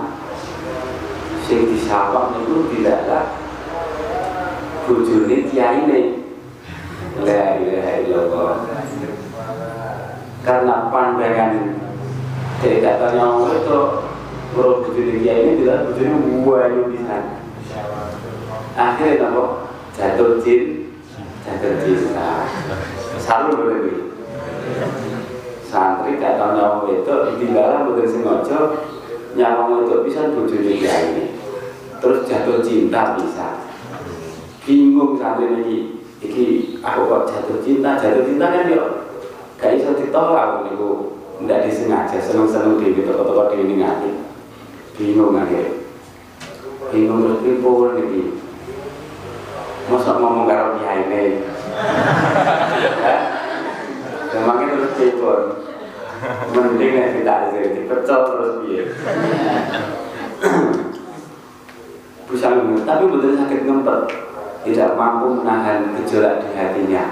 Sing 1.48 1.64
disawang 1.72 2.44
itu 2.44 2.68
tidaklah 2.68 3.32
Bujurnya 4.84 5.48
kiai 5.48 5.88
ini 5.88 6.02
La 7.24 7.56
ilaha 7.56 7.92
illallah 8.04 8.56
Karena 10.44 10.92
pandangan 10.92 11.52
Dari 12.60 12.84
kata 12.84 13.06
nyawa 13.16 13.48
itu 13.56 13.80
Kalau 14.52 14.84
bujurnya 14.84 15.14
kiai 15.24 15.40
ini 15.40 15.52
tidak 15.64 15.88
bujurnya 15.88 16.16
buayu 16.44 16.82
pisan 16.92 17.48
akhirnya 18.78 19.26
apa 19.26 19.44
jatuh 19.98 20.38
jin 20.38 20.94
jatuh 21.42 21.82
jin 21.82 22.14
nah 22.14 22.46
selalu 23.18 23.50
boleh 23.58 23.80
santri 25.66 26.14
gak 26.22 26.38
tau 26.38 26.54
nyawa 26.54 26.86
itu 26.94 27.14
tinggalan 27.42 27.90
bukan 27.90 28.06
sengaja 28.06 28.58
nyawa 29.34 29.82
itu 29.82 29.96
bisa 30.06 30.30
bujuni 30.30 30.78
ini 30.86 31.24
terus 31.98 32.22
jatuh 32.30 32.62
cinta 32.62 33.18
bisa 33.18 33.66
bingung 34.62 35.18
santri 35.18 35.50
ini 35.50 35.76
iki 36.22 36.78
aku 36.78 37.02
kok 37.10 37.26
jatuh 37.34 37.58
cinta 37.66 37.98
jatuh 37.98 38.22
cinta 38.22 38.46
kan 38.46 38.70
yuk 38.70 38.86
gak 39.58 39.74
bisa 39.74 39.90
ditolak 39.98 40.70
niku 40.70 41.18
ndak 41.42 41.66
disengaja 41.66 42.18
seneng-seneng 42.22 42.78
di 42.78 43.02
toko-toko 43.02 43.50
di 43.50 43.62
ini 43.62 43.74
ngati 43.82 44.10
bingung 44.94 45.34
akhirnya 45.34 45.78
bingung 46.94 47.20
terus 47.26 47.38
pripun 47.42 47.94
iki 48.06 48.22
masa 49.88 50.20
ngomong 50.20 50.44
karo 50.44 50.76
kiai 50.76 51.00
ini 51.08 51.24
Memangnya 54.28 54.66
terus 54.76 54.92
pipun 55.00 55.40
Mending 56.52 56.92
nek 56.92 57.12
tidak 57.16 57.36
ada 57.48 57.58
dipecel 57.72 58.20
terus 58.28 58.52
piye 58.60 58.82
Bisa 62.28 62.46
ngomong, 62.52 62.84
tapi 62.84 63.08
betul 63.08 63.32
sakit 63.40 63.60
ngempet 63.64 64.00
Tidak 64.68 64.92
mampu 65.00 65.40
gejolak 66.08 66.40
di 66.40 66.56
hatinya 66.56 67.04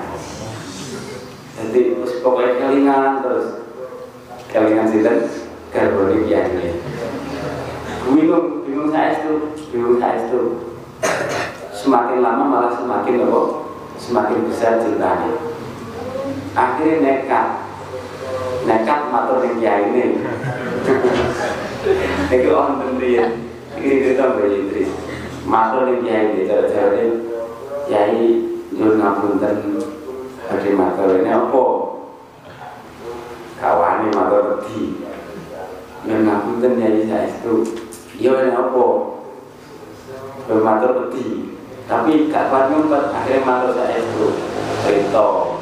Jadi 1.60 1.80
pokoknya 2.24 2.52
kelingan 2.56 3.20
terus 3.20 3.46
Kelingan 4.48 4.88
sinten 4.88 5.28
Garboni 5.68 6.24
kiai 6.24 6.48
ini 6.56 6.70
Bingung, 8.08 8.64
bingung 8.64 8.88
saya 8.88 9.20
itu 9.20 9.52
Bingung 9.68 10.00
saya 10.00 10.24
itu 10.24 10.72
semakin 11.76 12.18
lama 12.18 12.44
malah 12.50 12.72
semakin 12.74 13.30
apa? 13.30 13.42
Semakin 13.94 14.50
besar 14.50 14.82
cintanya. 14.82 15.38
Akhirnya 16.58 16.98
nekat, 16.98 17.46
nekat 18.66 19.00
matur 19.14 19.46
yang 19.46 19.62
kiai 19.62 19.86
ini. 19.94 20.18
Itu 22.26 22.50
orang 22.58 22.82
pendiam, 22.82 23.38
ini 23.78 24.02
cerita 24.02 24.34
Mbak 24.34 24.50
Idris. 24.50 24.90
Matur 25.46 25.86
yang 25.86 26.02
kiai 26.02 26.24
ini, 26.34 26.50
cara-cara 26.50 27.06
kiai 27.86 28.55
nyuruh 28.76 28.96
ngapunten 29.00 29.56
Bagi 30.46 30.70
matur 30.78 31.18
ini 31.18 31.30
apa? 31.32 31.64
Kawani 33.58 34.06
matur 34.14 34.40
peti. 34.54 35.02
Nyuruh 36.06 36.22
ngapunten 36.22 36.78
saya 37.08 37.26
itu, 37.26 37.54
iya 38.20 38.30
ini 38.46 38.52
apa? 38.54 38.84
Bermatur 40.46 40.90
peti 41.02 41.56
tapi 41.86 42.26
gak 42.34 42.50
kuat 42.50 42.66
ngumpet 42.74 43.14
akhirnya 43.14 43.70
saya 43.70 44.02
itu 44.02 44.26
cerita 44.82 45.54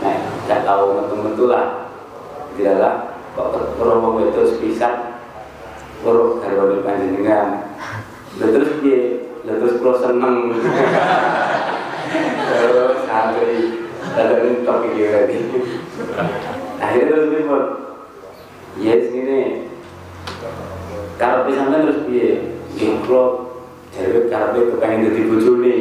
nah 0.00 0.16
gak 0.48 0.64
tahu 0.64 0.96
metu-metu 0.96 1.44
lah 1.44 1.92
tidaklah 2.56 3.20
kok 3.36 3.76
romo 3.76 4.16
itu 4.24 4.48
sepisah 4.48 5.16
Loro 6.04 6.38
garwane 6.38 6.84
panjenengan. 6.84 7.72
Terus 8.36 8.78
piye? 8.84 9.26
Terus 9.42 9.80
kula 9.80 9.96
seneng. 9.96 10.54
Terus 12.46 12.96
santri 13.04 13.56
dadak 14.16 14.64
tok 14.64 14.86
iki 14.92 15.04
lagi. 15.12 15.38
Akhirnya 16.80 17.08
terus 17.10 17.28
pripun? 17.32 17.64
Yes 18.76 19.08
ini. 19.12 19.66
Kalau 21.16 21.48
pisan 21.48 21.72
terus 21.72 22.04
kula 23.04 23.24
Dewi 23.96 24.28
karepe 24.28 24.76
kepengen 24.76 25.08
dadi 25.08 25.22
bojone. 25.24 25.76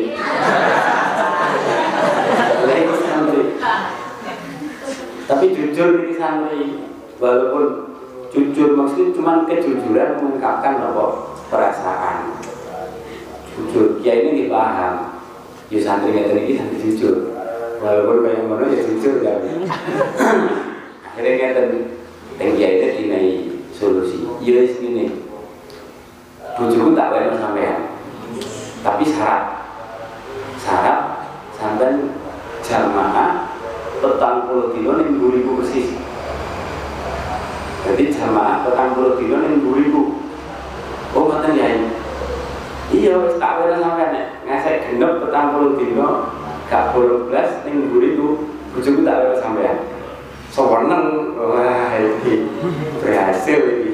Lah 2.64 2.76
iki 2.80 2.96
santri. 3.04 3.42
Tapi 5.26 5.46
jujur 5.52 6.06
ini 6.06 6.14
santri, 6.16 6.64
walaupun 7.20 7.92
jujur 8.32 8.78
maksudnya 8.78 9.12
cuma 9.12 9.44
kejujuran 9.44 10.22
mengungkapkan 10.22 10.80
apa 10.80 11.06
perasaan. 11.52 12.40
Jujur, 13.56 14.00
ya 14.00 14.16
ini 14.16 14.48
dipaham. 14.48 15.15
Ya 15.74 15.80
santri 15.82 16.14
ngeten 16.14 16.44
iki 16.46 16.60
santri 16.60 16.78
jujur. 16.84 17.16
Walaupun 17.82 18.26
kayak 18.26 18.46
ngono 18.46 18.66
ya 18.70 18.82
jujur 18.86 19.22
kan. 19.26 19.40
Akhirnya 21.14 21.32
ngeten 21.40 21.68
teng 22.38 22.52
itu 22.58 22.88
dinai 23.02 23.32
solusi. 23.74 24.26
Ya 24.46 24.62
wis 24.62 24.78
ngene. 24.82 25.06
Bojoku 26.56 26.96
tak 26.96 27.12
weno 27.12 27.36
sampean 27.36 27.96
tapi 28.86 29.02
syarat 29.02 29.66
syarat 30.62 31.26
sampai 31.58 32.06
jamaah 32.62 33.50
petang 33.98 34.46
puluh 34.46 34.70
dino 34.78 35.02
ning 35.02 35.18
ribu 35.18 35.58
persis 35.58 35.98
jadi 37.82 38.14
jamaah 38.14 38.62
petang 38.62 38.94
puluh 38.94 39.18
dino 39.18 39.42
ning 39.42 39.66
ribu 39.66 40.22
oh 41.18 41.22
ngoten 41.26 41.58
ya 41.58 41.68
iya 42.94 43.14
wis 43.18 43.42
tak 43.42 43.66
wena 43.66 43.82
sampean 43.82 44.35
ngasih 44.46 44.94
genep 44.94 45.26
petang 45.26 45.58
puluh 45.58 45.74
dino 45.82 46.30
gak 46.70 46.94
bolong 46.94 47.30
belas 47.30 47.66
ning 47.66 47.90
buri 47.90 48.14
itu 48.14 48.54
bujuku 48.74 49.02
tak 49.02 49.26
lewat 49.26 49.38
sampean. 49.42 49.78
Seweneng 50.54 51.36
wah 51.36 51.98
ini 52.00 52.48
berhasil 53.02 53.60
ini 53.60 53.92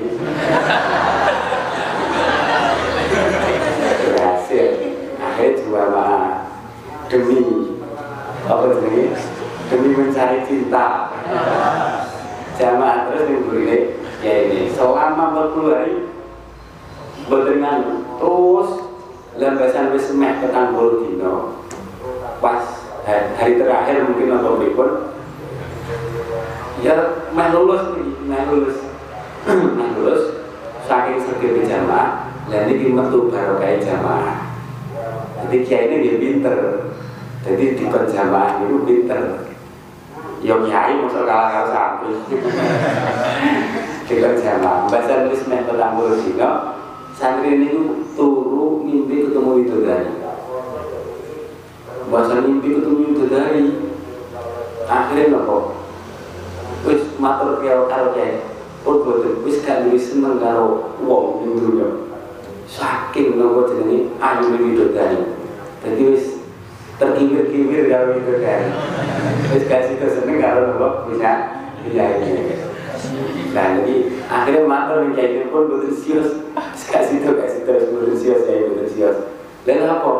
berhasil. 4.05 4.67
Akhirnya 5.17 5.57
juga 5.57 5.83
mah 5.89 6.21
demi 7.07 7.41
apa 8.45 8.65
ini 8.91 9.15
demi 9.71 9.89
mencari 9.95 10.43
cinta. 10.45 11.15
Jamaah 12.59 13.09
terus 13.09 13.25
ning 13.25 13.41
burine 13.47 13.77
ya 14.21 14.33
ini 14.45 14.69
selama 14.69 15.33
40 15.49 15.73
hari 15.73 15.95
berdengan 17.25 18.05
terus 18.21 18.90
lembasan 19.39 19.96
wis 19.96 20.12
semeh 20.12 20.44
petang 20.44 20.76
dino 20.76 21.63
pas 22.44 22.63
hari, 23.08 23.56
terakhir 23.56 24.04
mungkin 24.04 24.28
nonton 24.36 24.60
berikut 24.60 24.91
ya 26.82 26.96
meh 27.32 27.48
lulus 27.54 27.84
meh 28.26 28.44
lulus. 28.50 28.78
Meh 29.50 29.89
lulus 29.98 30.38
saking 30.86 31.17
sedih 31.17 31.65
jamaah 31.65 32.30
dan 32.46 32.70
ini 32.70 32.94
metu 32.94 33.26
barokah 33.34 33.82
jamaah. 33.82 34.54
Jadi 35.41 35.58
kiai 35.65 35.89
ini 35.89 36.06
dia 36.06 36.15
pinter. 36.22 36.58
Jadi 37.41 37.74
di 37.74 37.86
jamaah 37.89 38.62
itu 38.62 38.86
pinter. 38.86 39.22
Yang 40.46 40.62
kiai 40.70 40.94
masuk 41.02 41.26
kalah 41.26 41.50
kalah 41.50 41.70
santri 41.74 42.13
di 44.06 44.15
jamaah. 44.22 44.86
Bahasa 44.86 45.26
nulis 45.26 45.41
meh 45.50 45.65
petang 45.65 45.98
dino 45.98 46.52
santri 47.17 47.50
ini 47.58 47.70
turu 48.13 48.50
mimpi 48.91 49.23
ketemu 49.23 49.51
itu 49.63 49.77
dari 49.88 50.12
bahasa 52.12 52.43
mimpi 52.43 52.75
ketemu 52.75 53.15
itu 53.15 53.23
dari 53.32 53.63
akhirnya 54.84 55.32
nopo? 55.32 55.80
Wis 56.84 57.15
matur 57.15 57.63
kaya 57.63 57.88
karo 57.88 58.12
kiai 58.12 58.43
pun 58.84 59.08
boten. 59.08 59.39
Wis 59.47 59.63
gak 59.63 59.88
duwe 59.88 59.95
seneng 59.95 60.43
karo 60.43 60.99
wong 60.99 61.47
ning 61.47 61.51
dunya. 61.56 61.89
Saking 62.67 63.39
nopo 63.39 63.71
jenenge? 63.71 64.12
Itu 64.12 64.91
dari 64.91 65.19
jadi 65.82 66.01
wis 66.12 66.43
terkibir-kibir 66.99 67.88
itu 67.88 68.34
dari 68.43 68.67
wis 69.56 69.63
gak 69.71 69.88
situ 69.88 70.06
seneng 70.12 70.43
karo 70.43 70.75
nopo? 70.75 71.08
Bisa. 71.08 71.63
Iya 71.82 72.21
ini 72.21 72.61
nah 73.51 73.75
jadi 73.81 73.95
akhirnya 74.29 74.63
matur 74.69 75.03
ning 75.03 75.13
kiai 75.17 75.49
pun 75.49 75.67
boten 75.67 75.91
sios 75.91 76.45
kasih 76.77 77.19
itu 77.19 77.29
kasih 77.33 77.61
terus 77.65 77.89
boten 77.89 78.15
sios 78.15 78.45
kiai 78.45 78.69
boten 78.69 78.87
sios 78.87 79.17
lalu 79.65 79.85
apa? 79.85 80.13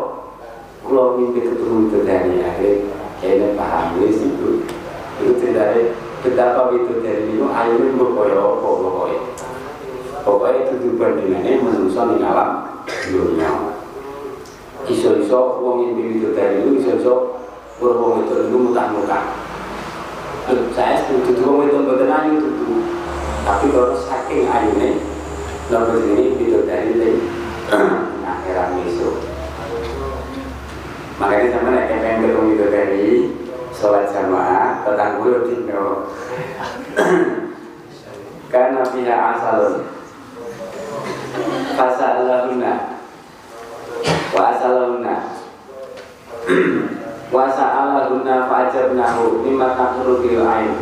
Kalau 0.82 1.14
mimpi 1.14 1.46
ketemu 1.46 1.86
itu 1.86 1.98
dari 2.02 2.42
akhir 2.42 2.74
kayaknya 3.22 3.54
paham 3.54 4.02
wis 4.02 4.18
itu 4.18 4.66
itu 5.22 5.32
ceritanya 5.38 5.94
betapa 6.26 6.74
itu 6.74 6.92
dari 7.02 7.30
itu 7.30 7.46
akhirnya 7.46 7.94
berkoyo 7.94 8.58
apa 8.58 8.68
pokoknya 8.82 9.20
pokoknya 10.26 10.58
itu 10.66 10.74
dibandingannya 10.82 11.62
manusia 11.62 12.02
di 12.10 12.16
alam 12.22 12.50
dunia. 12.86 13.50
Iso-iso 14.90 15.62
uang 15.62 15.94
mimpi 15.94 16.18
itu 16.18 16.34
dari 16.34 16.66
itu 16.66 16.82
iso-iso 16.82 17.38
berwong 17.78 18.26
itu 18.26 18.50
itu 18.50 18.56
mutah-mutah 18.58 19.41
saya 20.74 21.02
setuju 21.04 21.42
uang 21.46 21.70
itu 21.70 21.78
betul 21.86 22.10
ayu 22.10 22.34
itu 22.38 22.72
tapi 23.42 23.66
kalau 23.70 23.94
saking 23.94 24.50
ayunya 24.50 24.98
lalu 25.70 25.96
ini 26.14 26.24
itu 26.38 26.62
dari 26.66 27.22
akhirat 28.22 28.68
besok 28.78 29.16
makanya 31.20 31.54
sama 31.54 31.70
nek 31.70 31.86
pengen 31.86 32.22
ketemu 32.26 32.50
itu 32.54 32.66
dari 32.66 33.06
sholat 33.72 34.06
jamaah 34.14 34.84
petang 34.84 35.18
puluh 35.18 35.48
dino. 35.48 36.06
Karena 38.52 38.84
pihak 38.84 39.20
asalun 39.34 39.88
fasalahuna. 41.74 43.00
Wa 44.32 44.42
asalahuna 44.54 45.16
wa 47.32 47.48
sa'alahuna 47.48 48.44
fa'ajabnahu 48.44 49.40
mimma 49.40 49.72
takuru 49.72 50.20
bil 50.20 50.44
ain. 50.44 50.76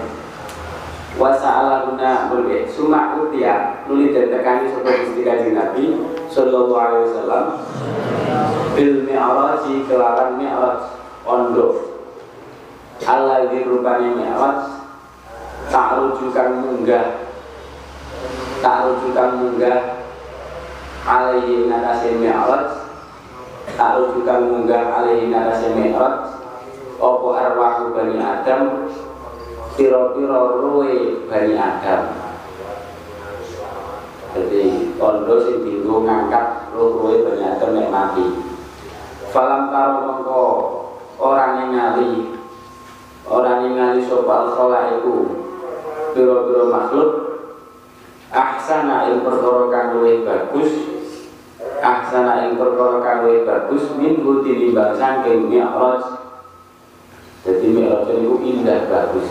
Wa 1.15 1.31
sa'alahuna 1.31 2.27
boleh 2.27 2.67
suma 2.67 3.15
utia 3.23 3.87
nuli 3.87 4.11
dan 4.11 4.35
tekani 4.35 4.67
seperti 4.67 5.15
Gusti 5.15 5.23
Kanjeng 5.23 5.55
Nabi 5.55 5.85
sallallahu 6.27 6.75
alaihi 6.75 7.07
wasallam. 7.07 7.47
Bil 8.75 9.07
mi'raji 9.07 9.87
kelawan 9.87 10.35
mi'raj 10.43 10.91
ondo 11.23 11.67
Allah 13.07 13.47
di 13.47 13.63
rupanya 13.63 14.11
mi'raj 14.11 14.59
tak 15.71 16.03
rujukan 16.03 16.67
munggah. 16.67 17.31
Tak 18.59 18.91
rujukan 18.91 19.39
munggah 19.39 20.03
alaihi 21.07 21.71
natasi 21.71 22.19
mi'raj 22.19 22.91
tak 23.79 24.03
rujukan 24.03 24.41
munggah 24.51 24.83
alaihi 24.99 25.31
natasi 25.31 25.73
mi'raj 25.73 26.40
opo 27.01 27.33
arwahu 27.33 27.97
bani 27.97 28.21
adam? 28.21 28.93
Piro-piro 29.75 30.61
ruwe 30.61 31.25
bani 31.27 31.57
adam. 31.57 32.03
Jadi 34.31 34.95
ondo 35.01 35.35
sing 35.43 35.65
dinggo 35.65 36.05
ngangkat 36.05 36.71
ruwe 36.77 37.25
bani 37.25 37.43
adam 37.49 37.71
nek 37.73 37.89
mati. 37.89 38.27
Falam 39.33 39.73
karo 39.73 39.97
mengko 40.05 40.43
orang 41.17 41.65
ningali 41.65 42.37
orang 43.31 43.65
ningali 43.65 44.01
sopal 44.05 44.53
khalaiku 44.53 45.47
piro-piro 46.13 46.67
makhluk 46.69 47.11
ahsana 48.31 49.11
ing 49.11 49.23
perkara 49.27 49.71
kang 49.71 49.87
luwih 49.99 50.23
bagus 50.23 50.71
ahsana 51.83 52.47
ing 52.47 52.59
perkara 52.59 52.99
kang 53.03 53.19
bagus 53.47 53.85
minggu 53.99 54.43
tinimbang 54.43 54.95
saking 54.95 55.51
mi'raj 55.51 56.20
jadi 57.41 57.67
mi'raj 57.73 58.09
itu 58.13 58.37
indah 58.45 58.85
bagus. 58.93 59.29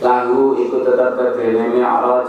Lahu 0.00 0.56
ikut 0.56 0.82
tetap 0.88 1.20
berdiri 1.20 1.68
mi'raj. 1.68 2.28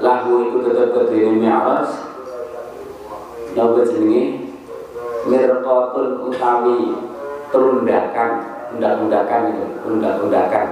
Lahu 0.00 0.48
ikut 0.48 0.62
tetap 0.64 0.88
berdiri 0.96 1.36
mi'raj. 1.36 1.88
Napa 3.52 3.80
jenenge 3.84 4.48
mirqatun 5.28 6.08
utawi 6.24 6.80
terundakan 7.52 8.30
undak-undakan 8.76 9.40
itu 9.52 9.66
undak-undakan. 9.84 10.66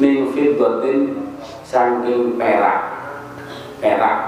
Min 0.00 0.32
fiddatin 0.32 1.20
saking 1.68 2.40
perak 2.40 2.80
perak. 3.84 4.18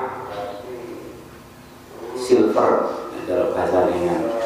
Silver 2.19 2.93
dalam 3.25 3.49
bahasa 3.57 3.89
ringan 3.89 4.38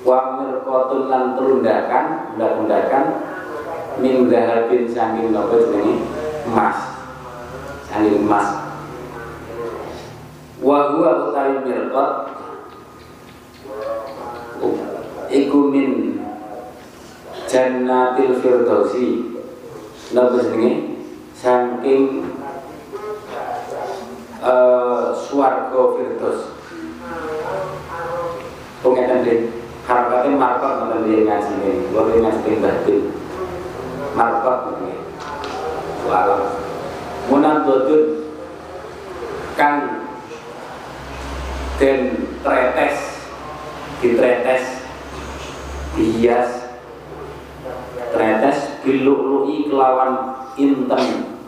wa 0.00 0.40
mirqatun 0.40 1.12
lan 1.12 1.36
terundakan 1.36 2.06
undak-undakan 2.34 3.04
min 4.00 4.32
dahabin 4.32 4.88
saking 4.88 5.28
napa 5.36 5.60
jenenge? 5.60 6.08
Emas. 6.48 6.78
Saking 7.84 8.24
emas. 8.24 8.48
Wa 10.60 10.96
huwa 10.96 11.28
utawi 11.28 11.60
mirqat 11.68 12.12
iku 15.28 15.60
min 15.68 16.20
jannatil 17.44 18.40
firdausi. 18.40 19.36
Napa 20.16 20.40
jenenge? 20.40 20.96
Saking 21.36 22.24
uh, 24.40 25.12
swarga 25.12 25.82
firdaus. 25.96 26.40
Pengen 28.80 29.24
deh 29.24 29.59
harapnya 29.90 30.38
markot 30.38 30.72
nonton 30.78 31.10
dia 31.10 31.26
ngaji 31.26 31.52
ini. 31.66 31.90
Gue 31.90 32.02
dia 32.06 32.18
ngaji 32.22 32.50
batin 32.62 33.00
markot 34.14 34.58
ini. 34.78 34.94
Walau. 36.06 36.62
Munat 37.26 37.66
dodun 37.66 38.30
kan 39.58 40.06
dan 41.82 41.98
tretes. 42.46 42.98
Ditretes 43.98 44.64
dihias. 45.98 46.50
Tretes 48.14 48.58
biluklu'i 48.86 49.66
kelawan 49.70 50.38
inten 50.54 51.04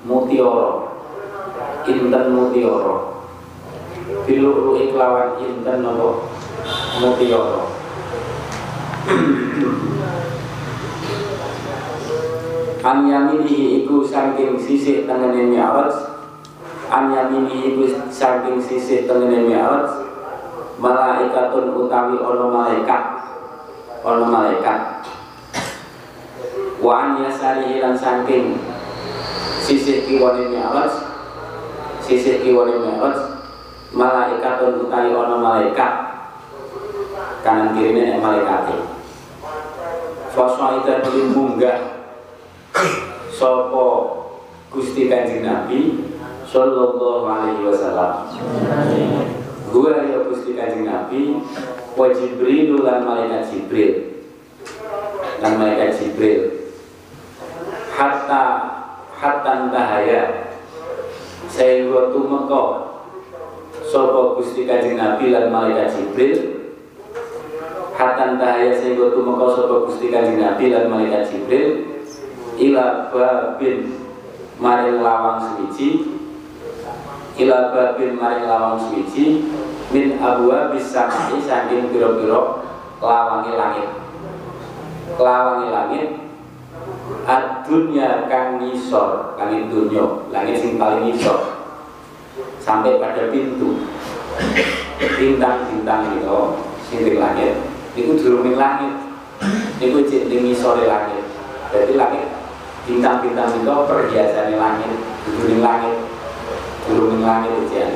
mutioro 0.07 0.95
inten 1.87 2.25
mutioro 2.31 3.27
biluklu'i 4.27 4.95
kelawan 4.95 5.43
inten 5.43 5.83
nopo 5.83 6.31
mutioro 7.03 7.82
An 12.83 13.07
yaminihi 13.11 13.83
iku 13.83 14.07
saking 14.07 14.55
sisih 14.55 15.03
tengene 15.03 15.51
mi'raj 15.51 15.91
An 16.87 17.11
yaminihi 17.11 17.75
iku 17.75 17.91
saking 18.07 18.63
sisih 18.63 19.03
tengene 19.11 19.51
mi'raj 19.51 19.91
Malaikatun 20.83 21.79
utawi 21.79 22.19
ono 22.19 22.51
malaikat. 22.51 23.23
Ono 24.03 24.27
malaikat. 24.27 25.07
Wa 26.83 26.95
an 26.99 27.23
yasarihi 27.23 27.79
lan 27.79 27.95
saking 27.95 28.59
sisih 29.63 30.07
kiwane 30.07 30.47
mi'raj 30.47 30.91
Sisih 32.07 32.39
kiwane 32.43 32.79
mi'raj 32.79 33.19
Malaikatun 33.95 34.87
utawi 34.87 35.11
ono 35.11 35.43
malaikat 35.43 36.12
kanan 37.43 37.75
kiri 37.75 37.99
ini 37.99 38.23
malaikat 38.23 38.71
itu 41.11 41.23
munggah. 41.35 41.79
Sopo 43.29 43.89
Gusti 44.73 45.11
Kanjeng 45.11 45.45
Nabi 45.45 46.09
Sallallahu 46.47 47.27
alaihi 47.27 47.67
wasallam. 47.67 48.31
Gua 49.69 50.07
ya 50.09 50.25
Gusti 50.25 50.55
Kanjeng 50.57 50.87
Nabi 50.87 51.43
Wa 51.99 52.09
Jibril 52.15 52.81
lan 52.81 53.05
malaikat 53.05 53.51
Jibril. 53.51 53.93
Dan 55.43 55.59
malaikat 55.59 55.99
Jibril. 55.99 56.71
Hatta 57.93 58.45
Hatta 59.13 59.69
bahaya 59.69 60.49
Sehingga 61.51 62.15
tumeka 62.15 62.65
Sopo 63.85 64.41
Gusti 64.41 64.65
Kanjeng 64.65 64.97
Nabi 64.97 65.35
lan 65.35 65.51
malaikat 65.51 65.93
Jibril 65.93 66.62
Hatta 67.93 68.41
bahaya 68.41 68.73
sehingga 68.73 69.13
tumeka 69.13 69.53
Sopo 69.53 69.85
Gusti 69.85 70.09
Kanjeng 70.09 70.41
Nabi 70.41 70.73
lan 70.73 70.89
malaikat 70.89 71.29
Jibril 71.29 71.93
ila 72.57 73.13
babin 73.13 74.01
maring 74.57 75.05
lawang 75.05 75.41
suwiji 75.45 76.17
ila 77.37 77.69
babin 77.73 78.17
maring 78.17 78.49
lawang 78.49 78.81
suwiji 78.81 79.45
min 79.93 80.17
abwa 80.25 80.73
bisa 80.73 81.09
saking 81.45 81.93
biro-biro 81.93 82.65
lawangi 83.05 83.53
langit. 83.61 83.89
Lawangi 85.21 85.69
langit 85.69 86.09
adunya 87.29 88.25
kang 88.27 88.57
ngisor 88.57 89.37
langit 89.37 89.69
dunya 89.69 90.03
langit 90.33 90.57
sing 90.65 90.81
paling 90.81 91.13
ngisor 91.13 91.61
sampai 92.57 92.97
pada 92.97 93.29
pintu. 93.29 93.85
Bintang-bintang 94.97 96.17
itu 96.17 96.41
sing 96.89 97.21
langit 97.21 97.72
itu 97.99 98.13
durung 98.19 98.55
langit. 98.55 98.95
Itu 99.83 100.07
cek 100.07 100.31
ngisore 100.31 100.87
langit. 100.87 101.25
Jadi 101.73 101.97
langit 101.97 102.27
bintang-bintang 102.83 103.55
itu 103.57 103.73
perhiasan 103.89 104.55
langit 104.59 104.93
turun 105.27 105.61
langit. 105.63 105.97
Turun 106.83 107.23
langit 107.23 107.53
itu 107.63 107.75
ya 107.79 107.87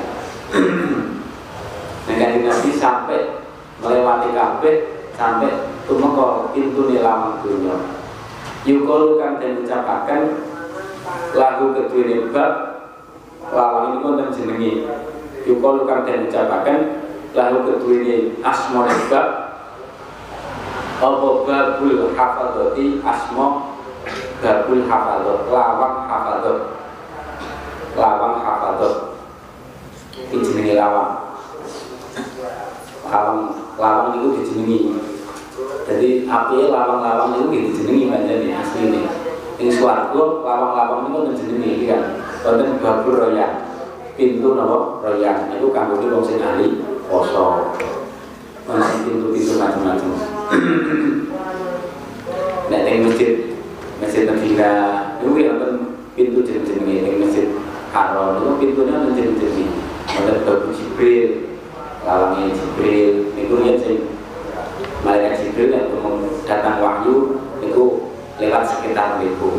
nah 2.07 2.15
Nabi 2.39 2.71
sampai 2.71 3.43
melewati 3.83 4.31
kabeh 4.31 4.77
sampai 5.19 5.51
tumeka 5.91 6.55
pintu 6.55 6.87
lawang 7.03 7.43
dunia 7.43 7.77
yukolu 8.63 9.19
kan 9.19 9.43
dan 9.43 9.59
ucapakan 9.63 10.21
lagu 11.35 11.75
kedua 11.75 12.31
bab 12.31 12.53
lawang 13.51 13.85
ini 13.91 13.99
pun 14.03 14.23
jenengi 14.31 14.73
yukolu 15.45 15.83
kan 15.83 16.07
dan 16.07 16.31
ucapakan 16.31 16.79
lagu 17.35 17.59
kedua 17.67 17.95
ini 18.07 18.17
asmo 18.47 18.87
bab 19.11 19.46
apa 20.97 21.29
babul 21.45 22.17
hafadoti 22.17 23.05
asmo 23.05 23.77
babul 24.41 24.81
hafadot 24.89 25.49
lawang 25.53 26.09
hafadot 26.09 26.59
lawang 27.97 28.35
hafadot 28.41 29.17
ini 30.17 30.41
jenenge 30.41 30.75
lawang. 30.81 31.13
Lawang 33.07 33.41
lawang 33.77 34.09
itu 34.17 34.29
dijenengi. 34.41 34.79
Jadi 35.87 36.09
api 36.27 36.73
lawang-lawang 36.73 37.37
itu 37.37 37.45
dijenengi 37.53 38.11
banyak 38.11 38.37
nih 38.43 38.53
asli 38.57 38.97
ini 39.57 39.71
suarga 39.73 40.23
lawang-lawang 40.41 41.13
itu 41.13 41.19
dijenengi 41.37 41.85
kan? 41.89 42.03
Konten 42.41 42.81
babul 42.81 43.15
royang. 43.21 43.69
Pintu 44.17 44.57
nopo 44.57 45.05
royang. 45.05 45.53
Itu 45.53 45.69
kanggo 45.71 46.01
wong 46.01 46.25
sing 46.25 46.41
ahli 46.41 46.81
poso. 47.07 47.77
Pintu-pintu 48.67 49.63
macam-macam 49.63 50.36
nek 52.71 52.81
ning 52.87 52.99
masjid 53.07 53.33
masjid 53.99 54.23
Medina 54.31 54.73
itu 55.19 55.29
ya 55.43 55.53
kan 55.59 55.73
pintu 56.15 56.41
jenis-jenis 56.47 56.83
ini. 56.83 57.19
Masjid 57.19 57.47
Haram 57.91 58.39
itu 58.39 58.51
pintunya 58.61 58.95
kan 58.95 59.13
jenis-jenis 59.17 59.71
ada 60.07 60.35
babu 60.47 60.71
Jibril 60.75 61.59
lalangnya 62.07 62.55
Jibril. 62.55 63.35
Itu 63.35 63.55
ya 63.67 63.75
sih 63.83 63.97
malaikat 65.03 65.43
Jibril 65.43 65.75
yang 65.75 65.91
datang 66.47 66.79
wahyu 66.79 67.43
itu 67.63 67.85
lewat 68.37 68.63
sekitar 68.69 69.19
itu 69.25 69.51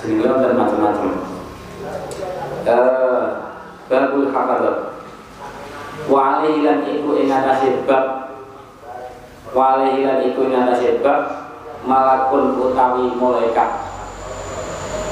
jenisnya 0.00 0.40
dan 0.40 0.52
macam-macam. 0.54 1.12
Uh, 2.66 3.46
babul 3.86 4.26
hafadzah 4.34 4.98
lan 6.10 6.78
iku 6.82 7.10
ing 7.14 7.30
atase 7.30 7.86
bab 7.86 8.25
wali 9.54 10.02
lan 10.02 10.24
iku 10.26 10.48
ing 10.48 10.54
atase 10.56 10.98
bab 11.04 11.52
malakun 11.86 12.58
utawi 12.58 13.14
malaikat. 13.14 13.70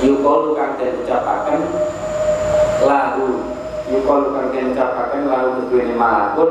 Yukolu 0.02 0.58
kang 0.58 0.74
den 0.80 1.00
ucapaken 1.06 1.60
lahu. 2.82 3.54
Yukolu 3.86 4.26
kang 4.34 4.48
den 4.50 4.74
ucapaken 4.74 5.22
lahu 5.30 5.48
kedua 5.62 5.94
malakun. 5.94 6.50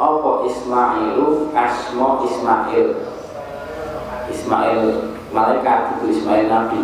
Apa 0.00 0.48
Ismailu? 0.48 1.52
Asmo 1.52 2.24
Ismail. 2.24 2.96
Ismail 4.32 4.80
malaikat 5.28 6.00
itu 6.00 6.20
Ismail 6.20 6.48
Nabi. 6.48 6.80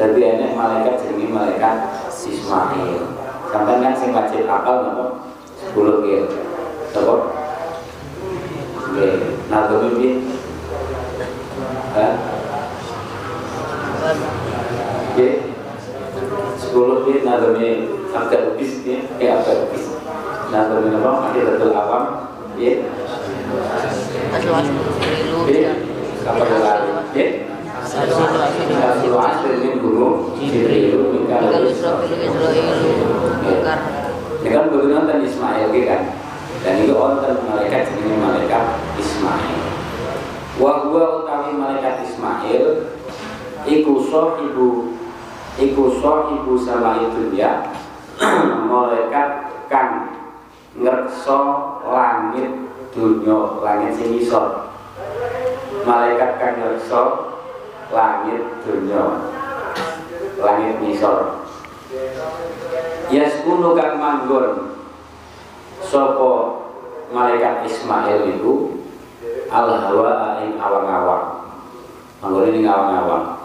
Jadi 0.00 0.20
ini 0.24 0.56
malaikat 0.56 1.04
jadi 1.04 1.24
malaikat 1.28 1.76
Ismail. 2.08 3.00
Sampai 3.52 3.84
kan 3.84 3.92
sing 3.92 4.16
wajib 4.16 4.48
akal 4.48 4.88
nopo 4.88 5.28
sepuluh 5.60 6.00
kil 6.00 6.24
Oke, 8.92 9.40
nah 9.48 9.72
kemudian 9.72 10.20
Oke, 15.08 15.28
sepuluh 16.60 17.08
ini 17.08 17.24
nadami 17.24 17.88
agak 18.12 18.52
lebih 18.52 18.84
ya, 18.84 19.00
eh 19.16 19.28
agak 19.32 19.64
lebih. 19.64 19.96
Nadami 20.52 20.92
apa? 20.92 21.10
Akhiratul 21.24 21.72
awam, 21.72 22.04
ya. 22.60 22.84
Oke, 25.40 25.56
apa 26.28 26.44
lagi? 26.60 26.92
Ya. 27.16 27.26
Satu 27.88 29.16
asli 29.16 29.52
ini 29.56 29.80
guru, 29.80 30.36
Jibril, 30.36 31.16
Mikael, 31.16 31.64
Ini 34.36 34.48
kan 34.52 34.64
berguna 34.68 35.16
Ismail, 35.16 35.72
kan? 35.88 36.02
Dan 36.62 36.86
itu 36.86 36.94
orang 36.94 37.42
malaikat 37.42 37.90
jenis 37.90 38.22
malaikat 38.22 38.78
Ismail 38.94 39.58
wa 40.62 40.72
huwa 40.86 41.04
utawi 41.26 41.58
malaikat 41.58 42.06
Ismail 42.06 42.86
iku 44.12 44.36
ibu 44.44 44.68
iku 45.56 45.82
ibu 46.36 46.52
sama 46.60 47.00
itu 47.00 47.32
ya. 47.32 47.64
Malaikat 48.68 49.56
kan 49.72 50.12
ngerso 50.76 51.40
langit 51.88 52.52
dunia 52.92 53.56
langit 53.64 53.96
sing 53.96 54.20
isor 54.20 54.68
malaikat 55.88 56.36
kan 56.36 56.52
ngerso 56.60 57.32
langit 57.88 58.44
dunia 58.68 59.32
langit 60.40 60.76
ngisor. 60.84 61.44
Yaskunu 63.08 63.76
kang 63.76 63.96
manggon 63.96 64.76
sopo 65.80 66.60
malaikat 67.12 67.64
Ismail 67.68 68.28
itu 68.28 68.80
al 69.48 69.72
hawa 69.72 70.40
ing 70.44 70.56
awang-awang. 70.60 71.48
Manggon 72.20 72.48
ini 72.52 72.64
awang-awang 72.64 73.41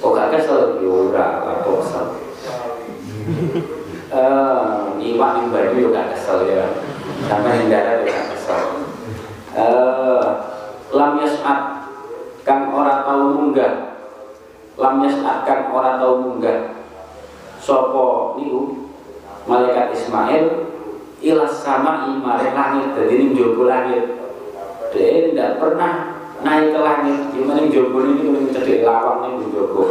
kok 0.00 0.14
gak 0.14 0.30
kesel? 0.34 0.78
Yo 0.80 1.10
ora 1.10 1.42
apa 1.42 1.70
kesel. 1.82 2.06
Eh 4.14 4.62
iwak 5.10 5.30
ning 5.34 5.46
baju 5.50 5.74
yo 5.74 5.88
gak 5.90 6.14
kesel 6.14 6.46
ya. 6.46 6.70
Sampai 7.26 7.58
ning 7.58 7.68
darat 7.72 8.06
gak 8.06 8.30
kesel. 8.30 8.62
Eh 9.58 10.24
lam 10.94 11.12
yas'at 11.18 11.60
kang 12.46 12.70
ora 12.70 13.02
tau 13.02 13.34
munggah. 13.34 13.98
Lam 14.78 15.02
yas'at 15.02 15.42
kang 15.42 15.74
ora 15.74 15.98
tau 15.98 16.22
munggah. 16.22 16.78
Sapa 17.58 18.38
niku? 18.38 18.86
Malaikat 19.50 19.92
Ismail 19.92 20.46
ilas 21.24 21.64
sama 21.64 22.06
imare 22.06 22.54
langit. 22.54 22.94
Jadi 22.94 23.12
ini 23.18 23.26
jogo 23.34 23.66
langit. 23.66 24.14
Dia 24.94 25.32
tidak 25.32 25.58
pernah 25.58 26.13
naik 26.44 26.76
ke 26.76 26.80
langit 26.80 27.18
gimana 27.32 27.64
yang 27.64 27.72
jogo 27.72 27.98
ini 28.04 28.20
kalau 28.28 28.52
cedek 28.52 28.84
lawang 28.84 29.20
yang 29.24 29.48
jogo. 29.48 29.84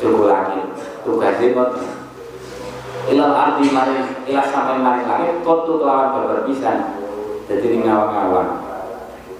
Jogo 0.00 0.24
langit. 0.32 0.64
Tugasnya 1.04 1.54
mau 1.54 1.68
ilal 3.06 3.34
ardi 3.36 3.70
maring 3.70 4.26
ilah 4.26 4.46
sampai 4.48 4.80
maring 4.80 5.06
langit 5.06 5.34
kotu 5.44 5.78
kelawan 5.78 6.16
babar 6.16 6.40
pisan. 6.48 6.98
Jadi 7.46 7.66
ini 7.68 7.86
ngawang-ngawang. 7.86 8.50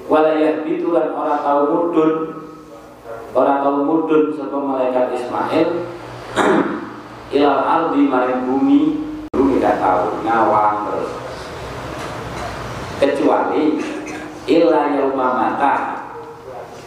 Walayah 0.06 0.62
bitulan 0.62 1.10
orang 1.16 1.40
tahu 1.42 1.62
mudun. 1.72 2.12
Orang 3.34 3.58
tahu 3.64 3.76
mudun 3.82 4.22
sebab 4.36 4.60
malaikat 4.62 5.16
Ismail. 5.16 5.68
Ilal 7.34 7.60
ardi 7.64 8.06
maring 8.06 8.46
bumi 8.46 8.80
bumi 9.32 9.58
tidak 9.58 9.82
tahu. 9.82 10.22
Ngawang 10.22 10.76
terus 10.92 11.10
illa 14.46 14.94
yauma 14.94 15.28
mata. 15.34 15.74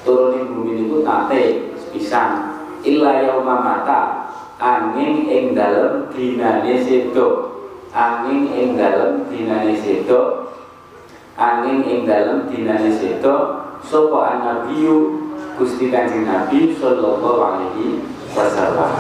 Turunin 0.08 0.56
bumi 0.56 0.84
niku 0.84 1.04
tate 1.04 1.76
pisan 1.92 2.56
illa 2.88 3.24
yauma 3.24 3.60
mata. 3.60 4.32
Angin 4.60 5.28
ing 5.28 5.56
dalem 5.56 6.12
dinane 6.12 6.84
sedo. 6.84 7.28
Angin 7.96 8.52
ing 8.52 8.76
dalem 8.76 9.28
dinane 9.32 9.76
sedo. 9.76 10.52
Angin 11.40 11.84
ing 11.88 12.04
dalem 12.04 12.52
dinane 12.52 12.92
sedo. 12.92 13.64
Sapa 13.80 14.44
nabiyu 14.44 15.28
Gusti 15.56 15.88
Kanjeng 15.88 16.28
Nabi 16.28 16.76
sallallahu 16.76 17.40
alaihi 17.40 18.04
wasallam. 18.36 18.92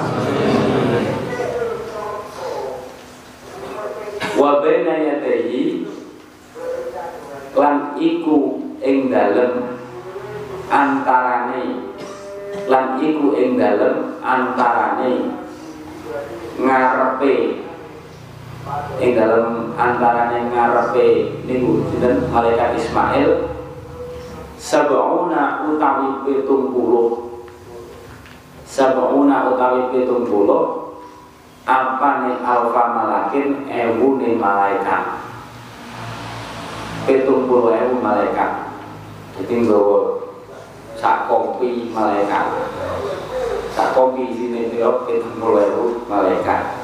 Wa 4.39 4.63
baina 4.63 4.95
yadayhi 4.95 5.83
lan 7.59 7.99
iku 7.99 8.48
ing 8.83 9.11
dalem 9.11 9.79
antarane. 10.69 11.89
Lan 12.69 13.01
iku 13.01 13.33
ing 13.33 13.57
dalem 13.57 14.19
antarane 14.21 15.33
ngarepe. 16.61 17.35
Ing 19.01 19.11
dalem 19.17 19.73
antarane 19.73 20.53
ngarepe 20.53 21.07
niku 21.49 21.81
sinten? 21.89 22.29
Malaikat 22.29 22.77
Ismail 22.77 23.49
sab'una 24.59 25.65
utawi 25.65 26.09
pitung 26.29 26.69
puluh. 26.69 27.41
Sab'una 28.69 29.49
utawi 29.49 29.89
pitung 29.89 30.29
puluh 30.29 30.93
apa 31.69 32.25
nih 32.25 32.37
alfa 32.45 32.83
malakin 32.97 33.65
ewu 33.65 34.17
nih 34.21 34.37
malaikat? 34.37 35.05
Pitung 37.09 37.49
puluh 37.49 37.73
ewu 37.73 37.97
malaikat 37.97 38.68
jadi 39.39 39.63
nggawa 39.63 40.19
sak 40.99 41.31
kopi 41.31 41.95
malaikat 41.95 42.67
sak 43.71 43.95
kopi 43.95 44.35
sini 44.35 44.75
pitung 44.75 45.39
puluh 45.39 45.63
ewu 45.63 45.85
malaikat. 46.11 46.75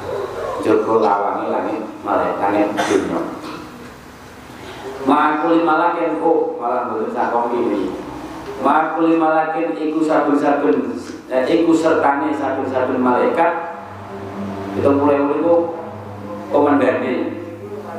Jogo 0.64 0.98
lawangi 0.98 1.52
langit 1.52 1.84
malaikat 2.02 2.74
dunia 2.74 3.20
Ma'akuli 5.06 5.62
malakin 5.62 6.18
oh 6.18 6.58
malah 6.58 6.90
betul 6.90 7.12
sak 7.14 7.30
kopi 7.30 7.60
ini 7.60 7.94
Ma'akuli 8.64 9.14
malakin 9.20 9.76
iku 9.78 10.02
sabun-sabun 10.02 10.96
eh, 11.30 11.44
iku 11.46 11.70
sertane 11.70 12.34
sabun-sabun 12.34 12.98
malaikat. 12.98 13.52
Pitung 14.74 14.98
puluh 14.98 15.14
ewu 15.14 15.32
itu 15.38 15.54
komandane 16.50 17.14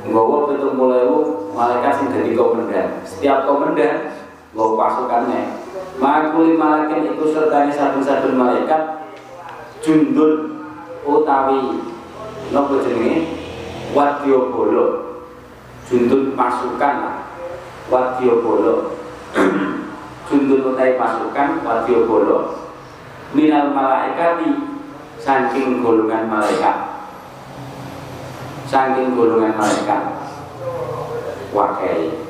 Nggawa 0.04 0.52
pitung 0.52 0.76
puluh 0.76 0.98
ewu 1.08 1.17
malaikat 1.56 1.93
sing 2.04 2.12
jadi 2.12 2.36
komandan. 2.36 3.00
Setiap 3.08 3.48
komandan 3.48 4.12
nggawa 4.58 4.74
pasukannya. 4.74 5.41
Makuli 6.02 6.58
malakin 6.58 7.13
itu 7.13 7.30
sertanya 7.30 7.70
satu-satu 7.70 8.34
malaikat 8.34 9.06
Jundun 9.86 10.65
utawi 11.06 11.86
Nopo 12.50 12.82
jenenge? 12.82 13.38
Wadyo 13.93 14.50
bolo 14.50 14.86
Jundun 15.86 16.34
pasukan. 16.34 17.22
Wadyo 17.93 18.41
bolo 18.41 18.98
Jundun 20.26 20.74
utawi 20.74 20.98
pasukan 20.98 21.62
Wadyo 21.62 22.10
bolo 22.10 22.38
Minal 23.38 23.70
malaikati 23.78 24.50
saking 25.22 25.86
golongan 25.86 26.26
malaikat. 26.32 26.98
Saking 28.65 29.13
golongan 29.13 29.54
malaikat. 29.54 30.02
Wakai 31.54 32.26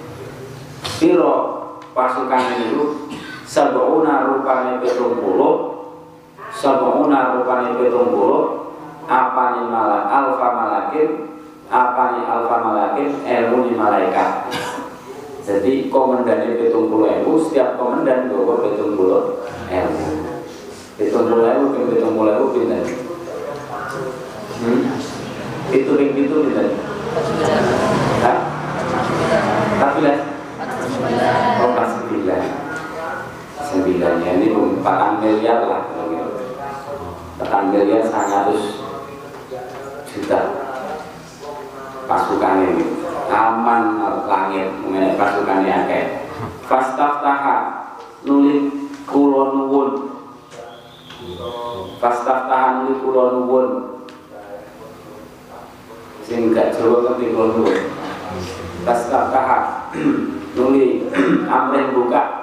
piro 0.97 1.56
pasukan 1.97 2.43
itu 2.61 3.09
sabuna 3.49 4.29
rupane 4.29 4.77
petung 4.85 5.17
puluh 5.17 5.55
sabuna 6.53 7.41
rupane 7.41 7.73
petung 7.81 8.13
puluh 8.13 8.43
apa 9.09 9.43
nih 9.57 9.65
malak 9.65 10.05
alfa 10.05 10.47
malakin 10.53 11.09
apa 11.73 12.03
nih 12.13 12.23
alfa 12.29 12.57
malakin 12.61 13.09
ilmu 13.25 13.57
nih 13.65 13.73
malaikat 13.73 14.53
jadi 15.41 15.89
komandannya 15.89 16.61
petung 16.61 16.93
puluh 16.93 17.09
ilmu 17.09 17.41
setiap 17.41 17.81
komandan 17.81 18.29
bawa 18.29 18.61
petung 18.61 18.93
puluh 18.93 19.41
ilmu 19.73 20.37
Hitung 20.97 21.29
mulai 21.29 21.61
mungkin 21.61 21.93
hitung 21.93 22.17
mulai 22.17 22.41
mungkin 22.41 22.73
dan 22.73 22.81
hmm? 24.65 24.81
Itu 25.69 25.93
ring 25.93 26.17
itu 26.17 26.37
Hah? 28.25 28.37
Tapi 29.77 29.99
lah 30.01 30.17
Oh 31.61 31.69
pas 31.77 31.89
sembilan 32.01 32.43
Sembilannya 33.61 34.41
empat 34.95 35.11
miliar 35.19 35.59
lah 35.67 35.83
Empat 37.43 37.61
miliar 37.73 38.03
ratus 38.07 38.63
juta 40.07 40.41
Pasukan 42.07 42.63
ini 42.63 42.85
Aman 43.27 43.99
langit 44.31 44.71
mengenai 44.79 45.19
pasukannya 45.19 45.77
kayak 45.91 46.09
Fastaftaha 46.63 47.55
kulon 49.07 49.67
Pastaf 51.97 52.45
tahan 52.45 52.87
li 52.87 52.93
kula 53.01 53.33
nuwun. 53.33 53.67
Sing 56.21 56.53
gak 56.53 56.77
Jawa 56.77 57.03
ngerti 57.03 57.33
kula 57.33 57.45
nuwun. 57.57 57.77
Pastaf 58.85 59.33
tahan 59.33 59.63
nuli 60.53 61.09
amrin 61.49 61.97
buka. 61.97 62.36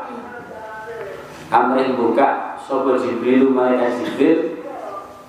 Amrin 1.55 1.95
buka 1.95 2.59
sapa 2.59 2.99
Jibril 2.99 3.55
malaikat 3.55 4.03
Jibril 4.03 4.59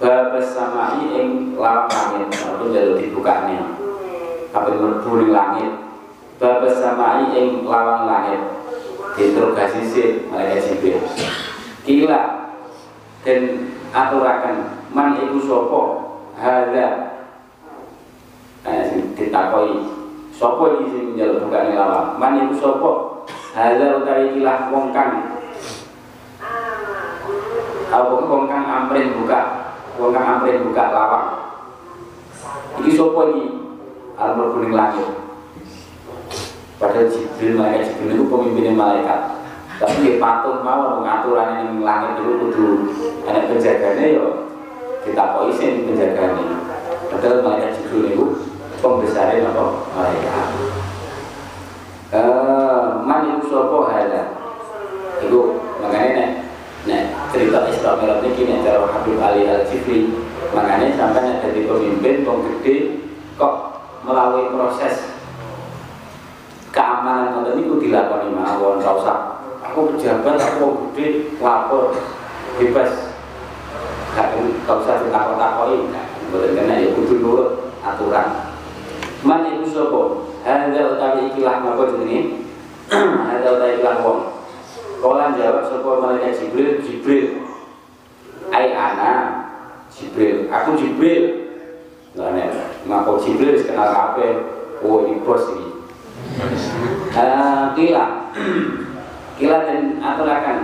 babas 0.02 0.58
samai 0.58 1.06
ing 1.14 1.54
lawang 1.54 1.86
langit 1.86 2.34
atau 2.34 2.66
jalur 2.74 2.98
dibukane. 2.98 3.62
Apa 4.50 4.74
mlebu 4.74 5.30
langit. 5.30 5.70
Babas 6.42 6.82
samai 6.82 7.30
ing 7.38 7.62
lawang 7.62 8.10
langit. 8.10 8.42
Diinterogasi 9.14 9.86
sih 9.86 10.10
malaikat 10.34 10.66
Jibril. 10.66 10.98
Kila 11.86 12.22
dan 13.22 13.70
aturakan 13.94 14.82
man 14.90 15.22
iku 15.22 15.38
sapa 15.46 15.82
hadza 16.42 16.88
eh 18.66 19.14
ditakoi 19.14 19.78
sapa 20.34 20.64
iki 20.74 20.86
sing 20.90 21.06
njaluk 21.14 21.46
bukane 21.46 21.78
lawang 21.78 22.18
man 22.18 22.50
iku 22.50 22.54
sapa 22.58 22.92
hadza 23.54 24.02
utawi 24.02 24.34
kilah 24.34 24.74
wong 24.74 24.90
kang 24.90 25.35
apa 27.92 28.14
wong 28.18 28.50
kang 28.50 28.66
amrin 28.66 29.14
buka 29.18 29.40
wong 29.98 30.12
kang 30.14 30.26
amrin 30.40 30.66
buka 30.66 30.84
lawang. 30.90 31.28
Iki 32.82 32.92
sapa 32.98 33.22
iki? 33.32 33.46
Arep 34.16 34.40
kuning 34.56 34.74
langit. 34.74 35.10
Padahal 36.76 37.08
Jibril 37.08 37.56
malaikat 37.56 37.96
Jibril 37.96 38.16
itu 38.20 38.26
pemimpin 38.28 38.76
malaikat. 38.76 39.20
Tapi 39.76 40.08
ya 40.08 40.14
patung 40.24 40.64
mau 40.64 41.04
mengaturan 41.04 41.60
yang 41.60 41.84
langit 41.84 42.16
dulu 42.16 42.48
kudu 42.48 42.68
ada 43.28 43.44
penjaganya 43.44 44.06
yo 44.08 44.28
kita 45.04 45.36
kok 45.36 45.52
isi 45.52 45.84
penjaganya 45.84 46.64
padahal 47.12 47.44
malaikat 47.44 47.76
jibril 47.84 48.08
itu 48.08 48.26
pembesarnya 48.80 49.52
apa 49.52 49.64
malaikat. 49.92 50.48
Eh 52.16 52.84
man 53.04 53.36
itu 53.36 53.52
sopo 53.52 53.92
hada. 53.92 54.32
Itu 55.20 55.60
makanya 55.84 56.12
nek 56.16 56.30
nek 56.88 57.04
cerita 57.34 57.70
Isra 57.70 57.98
Mi'raj 57.98 58.26
ini 58.26 58.42
nek 58.50 58.60
cara 58.66 58.86
Habib 58.90 59.18
Ali 59.22 59.50
Al 59.50 59.66
Jifri 59.66 60.12
makanya 60.52 60.94
sampai 60.96 61.42
jadi 61.42 61.66
pemimpin 61.68 62.24
wong 62.28 62.46
gede 62.48 63.02
kok 63.36 63.82
melalui 64.06 64.54
proses 64.54 65.16
keamanan 66.76 67.32
ngoten 67.32 67.56
niku 67.56 67.80
dilakoni 67.80 68.36
mawon 68.36 68.84
ora 68.84 68.92
usah. 69.00 69.20
Aku 69.72 69.96
pejabat 69.96 70.38
aku 70.38 70.92
gede 70.92 71.34
lapor 71.40 71.96
bebas. 72.60 73.16
Gak 74.14 74.36
gak 74.64 74.78
usah 74.84 75.04
ditakut 75.04 75.40
takoi 75.40 75.80
boleh 76.32 76.50
kena 76.52 76.84
ya 76.84 76.92
kudu 76.92 77.24
nurut 77.24 77.50
aturan. 77.80 78.52
Man 79.24 79.48
itu 79.48 79.72
sopo 79.72 80.30
hadza 80.44 81.00
utawi 81.00 81.32
ikilah 81.32 81.64
napa 81.64 81.84
jenenge? 81.96 82.46
Hadza 83.28 83.58
utawi 83.58 83.82
ikilah 83.82 83.98
wong 84.06 84.20
Kolan 85.06 85.38
jawab 85.38 85.70
sopo 85.70 86.02
malaikat 86.02 86.34
Jibril? 86.34 86.82
Jibril. 86.82 87.46
Ai 88.50 88.74
ana? 88.74 89.46
Jibril. 89.94 90.50
Aku 90.50 90.74
Jibril. 90.74 91.46
Lah 92.18 92.34
nek 92.34 92.50
ngaku 92.90 93.22
Jibril 93.22 93.54
kenal 93.62 93.94
apa 93.94 94.26
oh 94.82 95.06
ini 95.06 95.22
bos 95.22 95.46
ini 95.54 95.68
uh, 97.14 97.70
kila. 97.78 98.34
Kila 99.38 99.58
dan 99.70 100.02
aturakan 100.02 100.58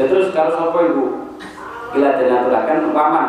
dan 0.00 0.06
terus 0.08 0.32
kalau 0.32 0.56
sopo 0.56 0.78
ibu 0.88 1.04
kila 1.92 2.16
dan 2.16 2.32
aturakan 2.32 2.96
waman. 2.96 3.28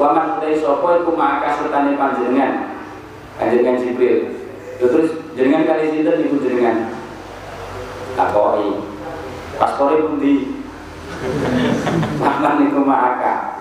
Waman 0.00 0.40
dari 0.40 0.56
sopo 0.56 0.96
itu 0.96 1.12
maka 1.12 1.60
sertane 1.60 1.92
panjenengan? 1.92 2.72
Panjenengan 3.36 3.84
Jibril. 3.84 4.32
Terus 4.80 5.12
jenengan 5.36 5.68
kali 5.68 5.92
sinten 5.92 6.24
ibu 6.24 6.40
jenengan? 6.40 6.88
Takoi 8.16 8.87
paspore 9.58 9.98
pundi 10.06 10.54
Muhammad 12.22 12.62
niku 12.62 12.80
ma'aka 12.86 13.58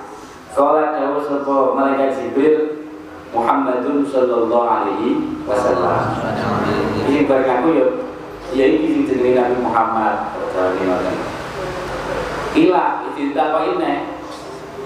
Kala 0.58 0.98
dawuh 0.98 1.22
sapa 1.22 1.78
malaikat 1.78 2.18
Jibril 2.18 2.90
Muhammadun 3.30 4.02
sallallahu 4.10 4.66
alaihi 4.66 5.38
wasallam. 5.46 6.18
Ini 7.06 7.30
bareng 7.30 7.62
aku 7.62 7.68
ya 7.78 7.86
ya 8.58 8.66
iki 8.66 8.88
sing 8.90 9.04
jenenge 9.06 9.38
Nabi 9.38 9.58
Muhammad 9.62 10.34
jane 10.58 10.82
ngoten. 10.82 11.16
Kila 12.58 13.06
iki 13.14 13.38
ditakoki 13.38 13.78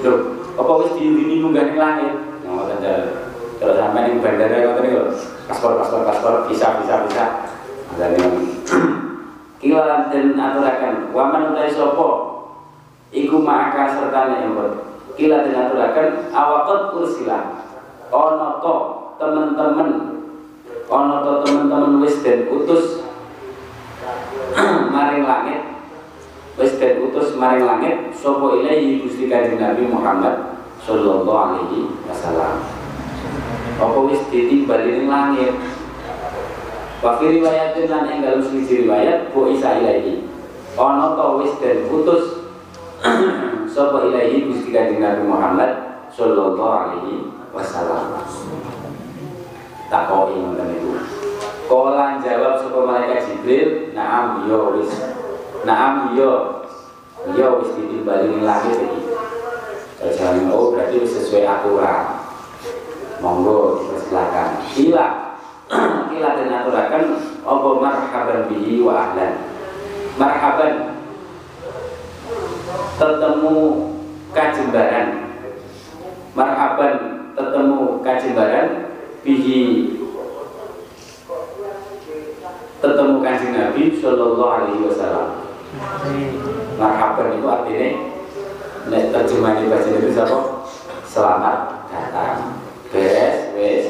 Lho, 0.02 0.12
apa 0.58 0.72
wis 0.82 0.98
diindini 0.98 1.40
munggah 1.40 1.72
ning 1.72 1.78
langit? 1.80 2.16
Ngoten 2.44 2.84
jare. 2.84 3.32
Kalau 3.64 3.78
sampai 3.80 4.12
ning 4.12 4.20
bandara 4.20 4.60
ngoten 4.60 4.84
niku 4.84 5.02
paspor 5.48 5.80
paspor 5.80 6.04
paspor 6.04 6.34
visa 6.52 6.84
visa 6.84 7.08
visa. 7.08 7.26
Dan 7.96 8.20
Kila 9.62 10.10
dan 10.10 10.34
aturakan. 10.34 11.14
Waman 11.14 11.54
utai 11.54 11.70
sopo 11.70 12.34
Iku 13.14 13.44
maka 13.46 13.92
serta 13.94 14.34
nyembut 14.34 14.90
Kila 15.14 15.46
dan 15.46 15.70
aturakan 15.70 16.34
awakot 16.34 16.98
ursila. 16.98 17.62
Ono 18.10 18.48
to 18.58 18.76
temen-temen. 19.22 19.90
Ono 20.90 21.16
to 21.22 21.32
temen-temen 21.46 22.02
wis 22.02 22.26
dan 22.26 22.50
utus. 22.50 23.06
Maring 24.94 25.30
langit. 25.30 25.62
Wis 26.58 26.82
dan 26.82 27.06
utus 27.06 27.38
maring 27.38 27.70
langit. 27.70 27.96
Sopo 28.18 28.58
ilahi 28.58 29.06
gusti 29.06 29.30
kanjeng 29.30 29.62
Nabi 29.62 29.86
Muhammad 29.86 30.58
Sallallahu 30.82 31.30
alaihi 31.30 31.94
wasallam. 32.10 32.66
Apa 33.78 33.98
wis 34.10 34.26
ditimbali 34.34 34.98
ning 34.98 35.06
langit 35.06 35.54
Wafi 37.02 37.34
riwayatin 37.34 37.90
lan 37.90 38.06
ing 38.14 38.22
dalam 38.22 38.46
siji 38.46 38.86
riwayat 38.86 39.34
bu 39.34 39.50
isa 39.50 39.74
ilahi. 39.82 40.22
Ono 40.78 41.18
to 41.18 41.26
wis 41.42 41.58
putus 41.90 42.46
sapa 43.74 44.06
ilahi 44.06 44.46
Gusti 44.46 44.70
Kanjeng 44.70 45.02
Nabi 45.02 45.26
Muhammad 45.26 45.82
sallallahu 46.14 46.62
alaihi 46.62 47.26
wasallam. 47.50 48.22
Takoki 49.90 50.46
ngoten 50.46 50.78
niku. 50.78 51.02
Kala 51.66 52.22
jawab 52.22 52.62
sapa 52.62 52.80
malaikat 52.86 53.34
Jibril, 53.34 53.98
"Na'am 53.98 54.46
ya 54.46 54.62
wis." 54.78 54.94
Na'am 55.66 56.14
ya. 56.14 56.34
Ya 57.34 57.50
wis 57.58 57.74
ditimbali 57.82 58.30
ning 58.30 58.46
langit 58.46 58.78
iki. 58.78 59.02
Terus 59.98 60.22
oh 60.54 60.78
berarti 60.78 61.02
sesuai 61.02 61.50
aturan. 61.50 62.22
Monggo 63.26 63.82
dipersilakan. 63.82 64.62
Hilang 64.70 65.31
kila 66.12 66.30
dan 66.36 66.52
aturakan 66.52 67.04
apa 67.42 67.70
marhaban 67.80 68.40
bihi 68.52 68.84
wa 68.84 68.94
ahlan. 69.08 69.34
Marhaban. 70.20 70.74
Ketemu 73.00 73.56
kajembaran. 74.36 75.08
Marhaban 76.36 76.94
ketemu 77.36 77.80
kajembaran 78.04 78.68
bihi. 79.24 79.62
Ketemu 82.82 83.16
kanjeng 83.22 83.54
Nabi 83.54 83.84
Sallallahu 84.02 84.54
Alaihi 84.58 84.82
Wasallam. 84.90 85.30
Marhaban 86.82 87.38
itu 87.38 87.46
artinya 87.46 87.90
nek 88.90 89.14
terjemahan 89.14 89.70
bahasa 89.70 89.88
Indonesia 89.94 90.26
selamat 91.06 91.58
datang. 91.94 92.58
Beres 92.90 93.54
wes 93.54 93.86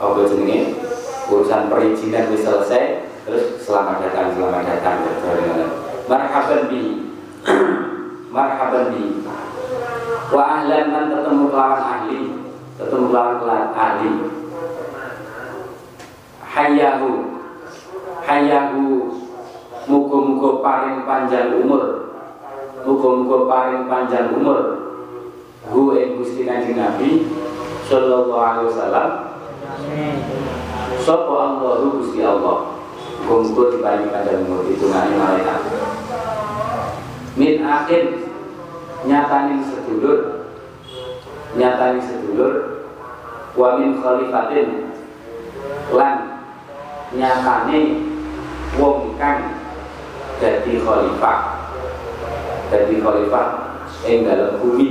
apa 0.00 0.24
jenenge 0.26 0.89
urusan 1.30 1.70
perizinan 1.70 2.34
wis 2.34 2.42
selesai 2.42 3.06
terus 3.22 3.62
selamat 3.62 4.02
datang 4.02 4.34
selamat 4.34 4.62
datang 4.66 4.98
marhaban 6.10 6.66
bi. 6.66 6.82
Marhaban 8.34 8.90
bi. 8.90 9.22
Wa 10.34 10.42
ahlan 10.58 10.84
man 10.90 11.04
ketemu 11.14 11.44
lawan 11.54 11.82
ahli. 11.82 12.20
Ketemu 12.74 13.06
lawan 13.14 13.70
ahli. 13.70 14.12
Hayahu 16.50 17.10
hayahu 18.26 18.82
muga-muga 19.86 20.50
paring 20.58 20.98
panjang 21.06 21.54
umur. 21.62 22.10
Muga-muga 22.82 23.38
paring 23.46 23.86
panjang 23.86 24.34
umur. 24.34 24.62
Hu 25.70 25.94
ing 25.94 26.18
Gusti 26.18 26.42
Kanjeng 26.42 26.74
Nabi 26.74 27.30
sallallahu 27.86 28.34
alaihi 28.34 28.66
wasallam 28.72 29.10
Sopo 31.00 31.32
Allah 31.32 31.80
Gusti 31.80 32.20
Allah? 32.20 32.76
Kumpul 33.24 33.80
umur 33.80 34.60
Ditungani 34.68 35.14
malaikat. 35.16 35.60
Min 37.40 37.64
akhir 37.64 38.28
Nyatani 39.08 39.64
sedulur. 39.64 40.44
Nyatani 41.56 42.00
sedulur. 42.04 42.54
Wa 43.56 43.80
min 43.80 43.96
khalifatin 44.04 44.92
Lan 45.96 46.16
Nyatani 47.16 47.80
Wong 48.76 49.16
kang 49.16 49.56
Jadi 50.36 50.84
khalifah. 50.84 51.38
Jadi 52.68 52.94
khalifah 53.00 53.46
Yang 54.04 54.20
dalam 54.28 54.52
bumi. 54.60 54.88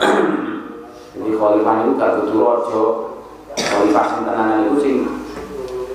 Jadi 1.12 1.30
khalifah 1.36 1.74
itu 1.84 1.90
gak 2.00 2.12
butuh 2.16 2.38
rojo 2.40 3.11
Khalifah 3.82 4.06
sing 4.14 4.22
tenanan 4.22 4.58
itu 4.62 4.76
sing 4.78 4.96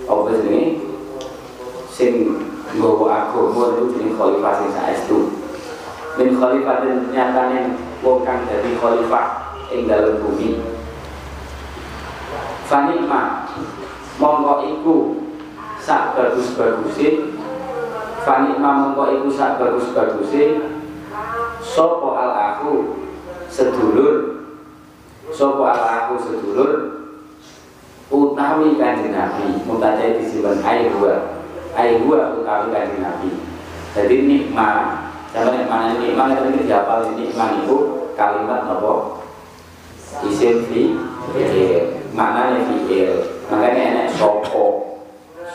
apa 0.03 0.27
jenenge 0.35 0.63
sing 1.87 2.13
nggawa 2.75 3.31
agama 3.31 3.79
itu 3.79 3.95
jenenge 3.95 4.19
khalifah 4.19 4.53
sing 4.59 4.69
saestu. 4.75 5.19
Min 6.19 6.35
khalifah 6.35 6.83
dan 6.83 7.07
nyatane 7.15 7.79
wong 8.03 8.27
kang 8.27 8.43
dadi 8.43 8.75
khalifah 8.75 9.55
ing 9.71 9.87
dalem 9.87 10.19
bumi. 10.19 10.59
Fanikma 12.67 13.47
mongko 14.19 14.67
iku 14.67 14.95
sak 15.79 16.19
bagus-baguse 16.19 17.39
Fanikma 18.27 18.83
mongko 18.83 19.15
iku 19.15 19.27
sak 19.31 19.55
bagus-baguse 19.63 20.59
Sopo 21.63 22.19
al 22.19 22.35
aku 22.35 22.99
sedulur 23.47 24.43
Sopo 25.31 25.63
al 25.63 25.79
aku 25.79 26.19
sedulur 26.19 26.96
utawi 28.07 28.79
kanjeng 28.79 29.11
Nabi 29.11 29.59
mutadai 29.67 30.15
disimpan 30.15 30.63
air 30.63 30.87
dua 30.95 31.15
air 31.75 31.99
dua 31.99 32.39
utawi 32.39 32.71
kanjeng 32.71 33.03
Nabi. 33.03 33.29
Jadi 33.91 34.15
nikma 34.29 34.69
sama 35.33 35.51
nikma 35.51 35.97
nikma 35.99 36.23
itu 36.31 36.43
ini 36.47 36.61
diapal 36.69 37.11
nikma 37.17 37.45
itu 37.63 37.75
kalimat 38.15 38.63
nopo 38.63 39.23
isim 40.23 40.63
fi 40.71 40.95
maknanya 42.15 42.63
fi'il. 42.71 43.11
Makanya 43.51 43.81
enak 43.95 44.07
sopo. 44.15 44.95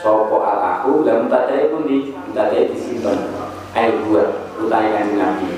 Sopo 0.03 0.43
al 0.43 0.59
aku 0.59 1.07
dan 1.07 1.29
mutadai 1.29 1.71
pun 1.71 1.87
di 1.89 2.13
mutadai 2.29 2.69
disimpan. 2.69 3.17
Air 3.73 3.97
dua 4.05 4.25
utawi 4.61 4.89
kanjeng 4.93 5.17
Nabi. 5.17 5.49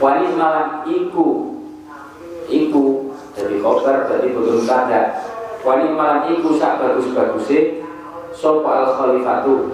Wani 0.00 0.32
malam 0.34 0.82
iku 0.88 1.52
iku 2.48 3.12
jadi 3.32 3.56
koper 3.64 3.96
jadi 4.12 4.28
belum 4.32 4.64
kada 4.68 5.24
wani 5.62 5.94
malam 5.94 6.26
iku 6.34 6.58
sak 6.58 6.82
bagus-baguse 6.82 7.86
sapa 8.34 8.70
al 8.82 8.88
khalifatu 8.98 9.70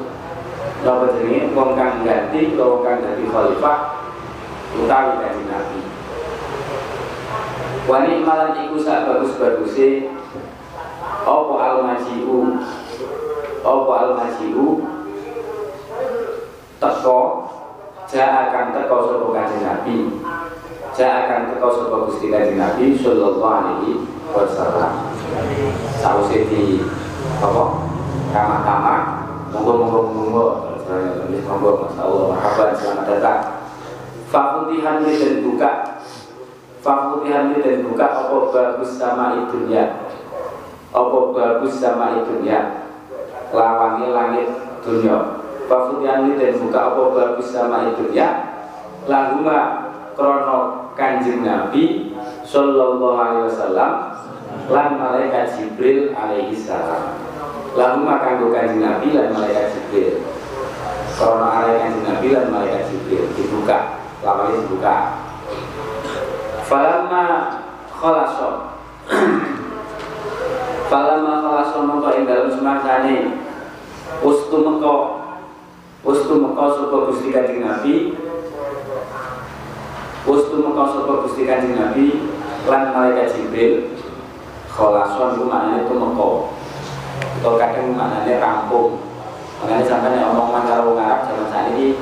napa 0.84 1.16
jenenge? 1.16 1.49
Wong 1.57 1.72
kang 1.74 2.05
ganti 2.05 2.53
wong 2.55 2.84
kang 2.84 3.01
dadi 3.01 3.24
khalifah 3.24 3.78
utawi 4.76 5.12
kanjeng 5.24 5.49
Nabi. 5.49 5.80
Wani 7.89 8.14
malam 8.20 8.53
iku 8.68 8.76
sak 8.84 9.09
bagus-baguse 9.09 10.12
apa 11.24 11.55
al 11.57 11.76
majiu 11.89 12.61
apa 13.64 13.93
al 13.97 14.11
majiu 14.16 14.84
teko 16.78 17.20
ja 18.09 18.49
akan 18.49 18.76
teko 18.76 18.97
sapa 19.09 19.26
kanjeng 19.32 19.62
Nabi. 19.64 19.97
Ja 20.93 21.24
akan 21.24 21.57
teko 21.57 21.68
sapa 21.72 21.97
Gusti 22.12 22.28
kanjeng 22.28 22.61
Nabi 22.61 22.93
sallallahu 23.01 23.41
alaihi 23.41 24.05
wasallam 24.36 25.07
sausi 25.99 26.47
di 26.49 26.62
apa? 27.43 27.64
Kamar-kamar. 28.33 29.01
Monggo 29.55 29.72
monggo 29.81 30.01
monggo. 30.12 30.47
Monggo. 31.49 31.70
Masya 31.85 32.03
Allah 32.05 32.24
marhaban 32.37 32.70
selamat 32.76 33.05
datang. 33.09 33.41
Fakutihan 34.29 35.01
dan 35.05 35.35
buka. 35.45 35.70
Fakutihan 36.85 37.57
dan 37.57 37.76
buka 37.85 38.07
apa 38.07 38.37
bagus 38.53 38.97
sama 38.97 39.35
ibunya 39.45 40.09
apa 40.89 41.18
bagus 41.37 41.76
sama 41.76 42.16
ibunya 42.16 42.89
lawangi 43.53 44.09
langit 44.12 44.49
dunia. 44.81 45.45
Fakutihan 45.68 46.24
dan 46.33 46.53
buka 46.57 46.79
apa 46.93 47.03
bagus 47.12 47.53
sama 47.53 47.93
ibunya 47.93 48.57
lahuma 49.05 49.89
krono 50.16 50.93
kanjeng 50.97 51.45
Nabi 51.45 52.16
Sallallahu 52.49 53.16
alaihi 53.20 53.45
wasallam 53.53 53.93
lan 54.66 54.98
malaikat 54.98 55.54
Jibril 55.54 56.11
alaihi 56.18 56.59
salam. 56.59 57.14
Lalu 57.78 57.98
makan 58.02 58.50
kanjeng 58.50 58.82
Nabi 58.82 59.14
lan 59.14 59.30
malaikat 59.30 59.70
Jibril. 59.70 60.26
Karena 61.14 61.46
arah 61.62 61.74
kanjeng 61.78 62.04
Nabi 62.06 62.26
dan 62.34 62.46
malaikat 62.50 62.82
Jibril. 62.90 63.24
Dibuka, 63.38 64.02
lamanya 64.26 64.59
dibuka. 64.66 64.96
Falamma 66.66 67.24
khalaso. 67.94 68.50
Falamma 70.90 71.34
khalaso 71.44 71.78
mongko 71.84 72.09
ing 72.16 72.24
dalem 72.26 72.50
semangsane 72.50 73.16
Ustu 74.24 74.56
mengko. 74.64 74.96
Ustu 76.02 76.32
mengko 76.40 76.64
sapa 76.74 76.96
Gusti 77.11 77.28
Kanjeng 77.30 77.62
Nabi? 77.62 78.16
Ustu 80.26 80.54
mengko 80.59 80.84
sapa 80.90 81.12
Gusti 81.22 81.42
Kanjeng 81.46 81.78
Nabi? 81.78 82.06
Lan 82.66 82.90
malaikat 82.92 83.32
Jibril 83.36 83.97
khalason 84.79 85.35
itu 85.35 85.43
maknanya 85.51 85.83
itu 85.83 85.95
mengko 85.99 86.55
atau 87.43 87.59
kadang 87.59 87.99
maknanya 87.99 88.39
rampung. 88.39 89.03
Makanya 89.59 89.85
sampai 89.91 90.14
nih 90.14 90.22
omong 90.22 90.55
karo 90.55 90.95
wong 90.95 91.03
Arab 91.03 91.26
zaman 91.26 91.51
saat 91.51 91.74
ini 91.74 91.99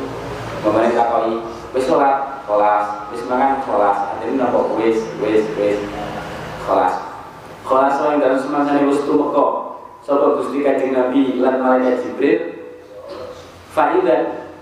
kemarin 0.60 0.92
takoi 0.92 1.40
wis 1.72 1.88
sholat 1.88 2.44
kelas. 2.44 3.08
Wis 3.08 3.24
makan 3.24 3.64
kelas. 3.64 3.98
Artinya 4.12 4.52
nopo 4.52 4.76
wis 4.76 5.08
wis 5.24 5.48
wis 5.56 5.80
kelas. 6.68 6.94
Kelas 7.64 7.96
yang 8.04 8.20
dalam 8.20 8.36
semasa 8.36 8.76
ini 8.76 8.92
wis 8.92 9.00
tumeko 9.08 9.46
sapa 10.04 10.36
Gusti 10.38 10.60
Kanjeng 10.60 10.92
Nabi 10.92 11.42
lan 11.42 11.58
malaikat 11.64 12.04
Jibril 12.04 12.38
Faidan 13.72 14.52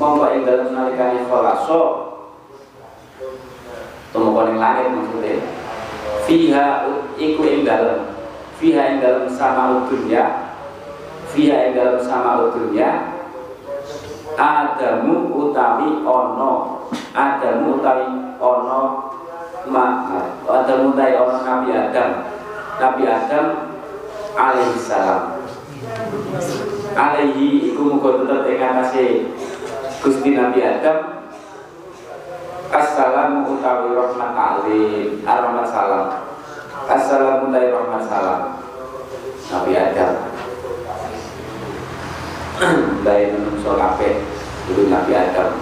mongko 0.00 0.32
ing 0.32 0.42
dalam 0.48 0.72
nalikane 0.72 1.28
kholaso 1.28 1.80
tumeka 4.16 4.40
ning 4.48 4.56
langit 4.56 4.88
maksudnya. 4.96 5.36
Fiha 6.24 6.66
iku 7.20 7.44
ing 7.44 7.62
dalam 7.68 8.16
fiha 8.56 8.96
ing 8.96 8.98
dalam 9.04 9.28
sama 9.28 9.84
dunya. 9.86 10.56
Fiha 11.30 11.70
ing 11.70 11.72
dalam 11.76 12.00
sama 12.00 12.48
dunya. 12.50 13.20
Adamu 14.40 15.28
utawi 15.36 16.00
ono. 16.00 16.84
Adamu 17.12 17.76
utawi 17.76 18.08
ono 18.40 18.80
ma 19.68 19.84
Adamu 20.48 20.96
utawi 20.96 21.12
ono 21.20 21.36
Nabi 21.44 21.68
Adam. 21.76 22.10
Nabi 22.80 23.02
Adam 23.04 23.46
alaihi 24.32 24.80
salam. 24.80 25.36
Alaihi 26.96 27.70
iku 27.70 27.96
muga 27.96 28.24
tetep 28.24 28.48
ing 28.48 28.60
atase 28.64 29.04
Gusti 30.00 30.32
Nabi 30.32 30.64
Adam. 30.64 31.28
Assalamu 32.70 33.60
utawi 33.60 33.92
rahmat 33.92 34.32
alim. 34.32 35.20
Rahmat 35.26 35.68
salam 35.68 36.29
Assalamu 36.90 37.54
utawi 37.54 37.70
rahmat 37.70 38.02
salam 38.10 38.58
Nabi 39.46 39.72
Adam. 39.78 40.26
Baik 43.06 43.38
menungso 43.38 43.78
kabeh 43.78 44.26
Itu 44.66 44.90
Nabi 44.90 45.14
Adam. 45.14 45.54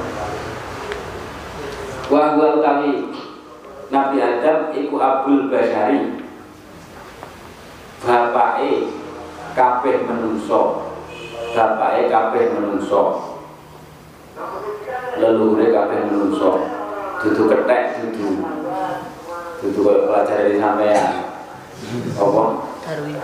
Wa 2.09 2.33
huwa 2.33 2.57
utawi 2.57 3.13
Nabi 3.93 4.17
Adam 4.25 4.73
iku 4.73 4.97
Abdul 4.97 5.53
Basyari 5.53 6.17
Bapake 8.01 8.89
kabeh 9.53 10.09
menungso. 10.09 10.97
Bapake 11.53 12.09
kabeh 12.09 12.57
menungso. 12.57 13.37
Leluhure 15.21 15.77
kabeh 15.77 16.09
menungso. 16.09 16.65
Dudu 17.21 17.53
ketek 17.53 18.01
dudu 18.17 18.58
Dudu 19.59 19.81
kaya 19.83 20.01
pelajaran 20.07 20.47
di 20.55 20.57
sampean. 20.63 21.09
Apa? 22.15 22.43
Darwin. 22.87 23.17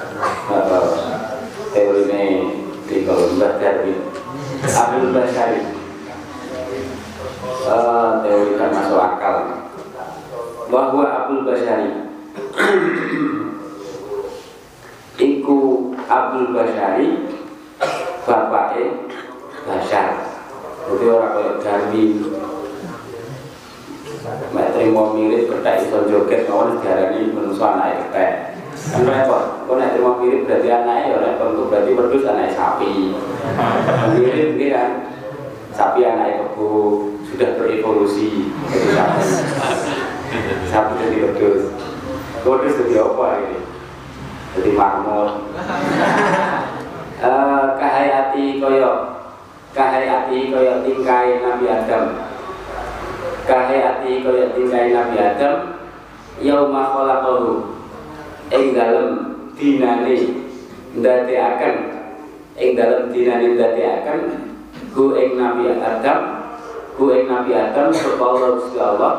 Teori 1.70 2.02
ini 2.10 2.24
di 2.86 2.96
kalau 3.06 3.30
Mbah 3.38 3.58
Darwin. 3.62 3.98
Abdul 4.64 5.12
Basyari 5.12 5.60
Eh, 7.64 8.10
teori 8.24 8.52
kan 8.60 8.70
masuk 8.72 9.00
akal. 9.00 9.36
Bahwa 10.68 11.04
Abdul 11.04 11.44
Basyari 11.44 11.90
Iku 15.20 15.58
Abdul 16.08 16.56
Basyari 16.56 17.08
Bapaknya 18.24 18.84
Basyar 19.68 20.08
Jadi 20.88 21.04
orang 21.08 21.32
kayak 21.36 21.56
Darwin 21.60 22.12
Mek 24.24 24.72
terima 24.72 25.12
mirip 25.12 25.52
ketek 25.52 25.84
iso 25.84 26.08
joget 26.08 26.48
Kawan 26.48 26.80
diarani 26.80 27.28
manusia 27.28 27.76
anak 27.76 28.08
ketek 28.08 28.30
Kan 28.74 29.06
repot, 29.06 29.64
kau 29.64 29.78
nek 29.78 29.94
terima 29.94 30.18
mirip 30.18 30.44
berarti 30.44 30.68
anaknya 30.68 31.08
ya 31.08 31.16
repot. 31.22 31.54
Itu 31.54 31.62
berarti 31.70 31.90
berdua 31.94 32.26
anaknya 32.34 32.58
sapi. 32.58 33.14
Mirip 34.18 34.58
ini 34.58 34.66
kan? 34.74 34.90
Sapi 35.70 36.02
anaknya 36.02 36.42
kebu 36.42 36.68
Sudah 37.22 37.54
berevolusi. 37.54 38.50
Jadi 38.50 38.88
sapi. 38.92 39.22
Sapi 40.68 40.92
jadi 41.00 41.16
wedus 41.22 41.70
Wedus 42.42 42.76
jadi 42.82 42.94
apa 43.06 43.26
ini? 43.46 43.58
Jadi 44.58 44.70
marmut. 44.74 45.30
Eh, 47.24 47.64
Kahayati 47.80 48.60
koyo 48.60 49.16
Kahayati 49.72 50.52
koyo 50.52 50.84
tingkai 50.84 51.40
Nabi 51.40 51.64
Adam 51.72 52.23
Kahayati 53.44 54.24
koyo 54.24 54.56
tingkai 54.56 54.92
Nabi 54.96 55.16
Adam 55.20 55.56
Yauma 56.40 56.90
khalaqahu. 56.90 57.76
Ing 58.52 58.72
dalem 58.72 59.08
dinane 59.54 60.16
ndadekaken. 60.96 61.76
Ing 62.56 62.70
dalem 62.76 63.12
dinane 63.12 63.46
ndadekaken 63.54 64.20
ku 64.96 65.12
ing 65.14 65.36
Nabi 65.36 65.76
Adam 65.76 66.20
ku 66.96 67.12
ing 67.12 67.28
Nabi 67.28 67.52
Adam 67.52 67.92
sapa 67.92 68.24
Allah 68.24 68.52
Allah. 68.80 69.14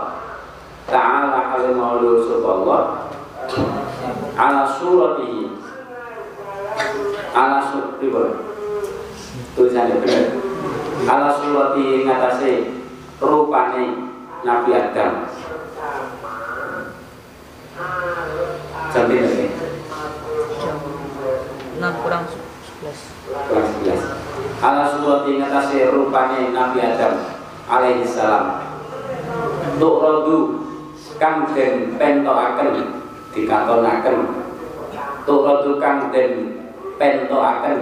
Taala 0.86 1.72
maulur 1.74 2.26
sapa 2.26 2.50
Allah. 2.62 2.82
Ala 4.36 4.64
suratihi. 4.78 5.54
Ala 7.36 7.60
surati 7.68 8.08
tulisannya 9.56 9.96
benar 10.04 10.28
ala 11.08 11.30
surati 11.40 12.04
ngatasé 12.04 12.52
rupane 13.24 14.05
Nabi 14.46 14.70
Adam. 14.78 15.26
Sampai 18.94 19.20
Jam 20.62 20.78
6 21.82 22.02
kurang 22.06 22.24
11. 22.30 23.16
kelas 23.50 23.70
11 23.84 24.64
Ala 24.64 24.84
surati 24.96 25.32
ngatasé 25.42 25.92
rupane 25.92 26.56
Nabi 26.56 26.80
Adam 26.80 27.36
alaihi 27.68 28.08
salam 28.08 28.64
Tuk 29.76 30.00
rodu 30.00 30.38
kang 31.20 31.52
den 31.52 32.00
pentokaken 32.00 33.02
dikatonaken 33.36 34.18
Tuk 35.28 35.42
rodu 35.44 35.72
kang 35.82 36.14
den 36.16 36.32
pentokaken. 36.96 37.78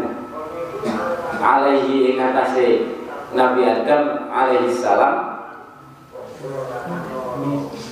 Alaihi 1.44 2.16
ing 2.16 2.18
atase 2.18 2.98
Nabi 3.38 3.62
Adam 3.68 4.32
alaihi 4.32 4.74
salam 4.74 5.33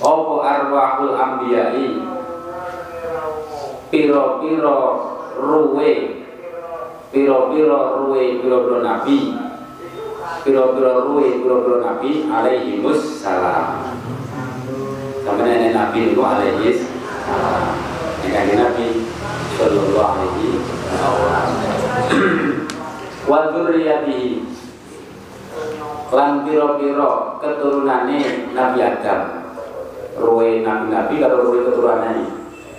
Opo 0.02 0.44
arwahul 0.44 1.16
ambiyai? 1.16 2.04
Piro-piro 3.88 4.78
ruwe. 5.40 5.92
Piro-piro 7.08 7.78
ruwe 7.96 8.22
Piro-piro 8.44 8.78
nabi. 8.84 9.32
Piro-piro 10.44 10.92
ruwe 11.08 11.40
Piro-piro 11.40 11.80
nabi 11.80 12.28
alaihimus 12.28 13.24
salam 13.24 13.88
Sampai 15.24 15.48
nenek 15.48 15.72
nabi 15.72 16.12
itu 16.12 16.20
alaihi 16.20 16.76
salam. 17.24 17.72
Nenek 18.20 18.56
nabi 18.60 18.86
Sallallahu 19.56 19.96
alaihi 19.96 20.60
wasallam. 20.60 21.48
Wa 23.30 23.48
dzurriyyatihi 23.48 24.51
lan 26.12 26.44
piro-piro 26.44 27.40
keturunane 27.40 28.52
Nabi 28.52 28.78
Adam. 28.84 29.20
Ruwe 30.12 30.60
nabi-nabi 30.60 31.24
karo 31.24 31.48
ruwe 31.48 31.64
keturunane. 31.72 32.28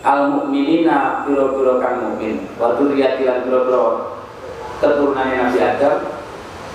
Al 0.05 0.29
mukminina 0.29 1.25
piro-piro 1.25 1.81
kang 1.81 1.97
mukmin. 2.05 2.45
Wa 2.61 2.77
dzurriyyati 2.77 3.25
lan 3.25 3.41
piro-piro 3.49 4.13
keturunane 4.77 5.34
Nabi 5.34 5.59
Adam 5.59 5.97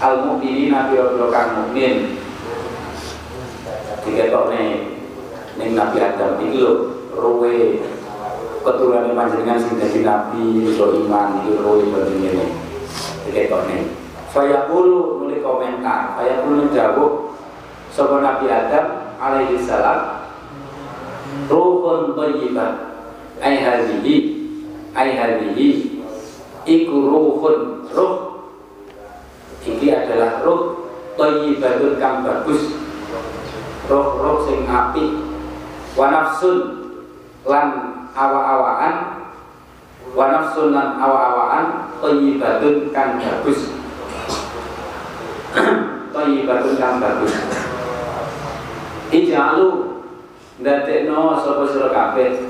al 0.02 0.14
mukminina 0.26 0.90
piro-piro 0.90 1.30
kang 1.30 1.48
mukmin. 1.62 2.18
Diketokne 4.02 4.62
ning 5.62 5.70
Nabi 5.78 5.98
Adam 6.02 6.42
lho 6.42 6.72
ruwe 7.14 7.86
keturunane 8.66 9.14
panjenengan 9.14 9.62
sing 9.62 9.78
dadi 9.78 10.02
nabi 10.02 10.66
iso 10.66 10.90
iman 11.06 11.38
iki 11.38 11.54
ruwe 11.62 11.86
ngene. 11.86 12.46
Diketokne 13.30 14.07
Fayaqulu 14.30 15.24
nuli 15.24 15.40
komentar 15.40 16.16
Fayaqulu 16.18 16.68
menjawab 16.68 17.12
Sopo 17.92 18.20
Nabi 18.20 18.46
Adam 18.48 19.16
alaihi 19.16 19.60
salam 19.60 20.28
Ruhun 21.48 22.16
thayyiban 22.16 22.72
Ai 23.40 23.60
hadhihi 23.60 24.14
Ai 24.92 25.16
hadhihi 25.16 25.68
Iku 26.68 26.96
ruhun 27.08 27.88
Ruh 27.88 28.28
Iki 29.68 29.92
adalah 29.92 30.40
roh 30.40 30.88
thayyibatun 31.18 31.98
kang 31.98 32.24
bagus. 32.24 32.72
Roh-roh 33.90 34.46
sing 34.48 34.64
api. 34.64 35.18
Wa 35.98 36.08
nafsun 36.08 36.56
lan 37.44 37.68
awa-awaan 38.14 38.94
wa 40.14 40.24
nafsun 40.30 40.72
lan 40.72 40.96
awa-awaan 40.96 41.66
thayyibatun 42.00 42.94
kang 42.94 43.18
bagus. 43.18 43.77
Thayyibatun 46.18 46.74
kang 46.82 46.98
bagus. 46.98 47.30
Ij'alu 49.14 50.02
ndadekno 50.58 51.38
sapa 51.38 51.62
sira 51.70 51.94
kabeh. 51.94 52.42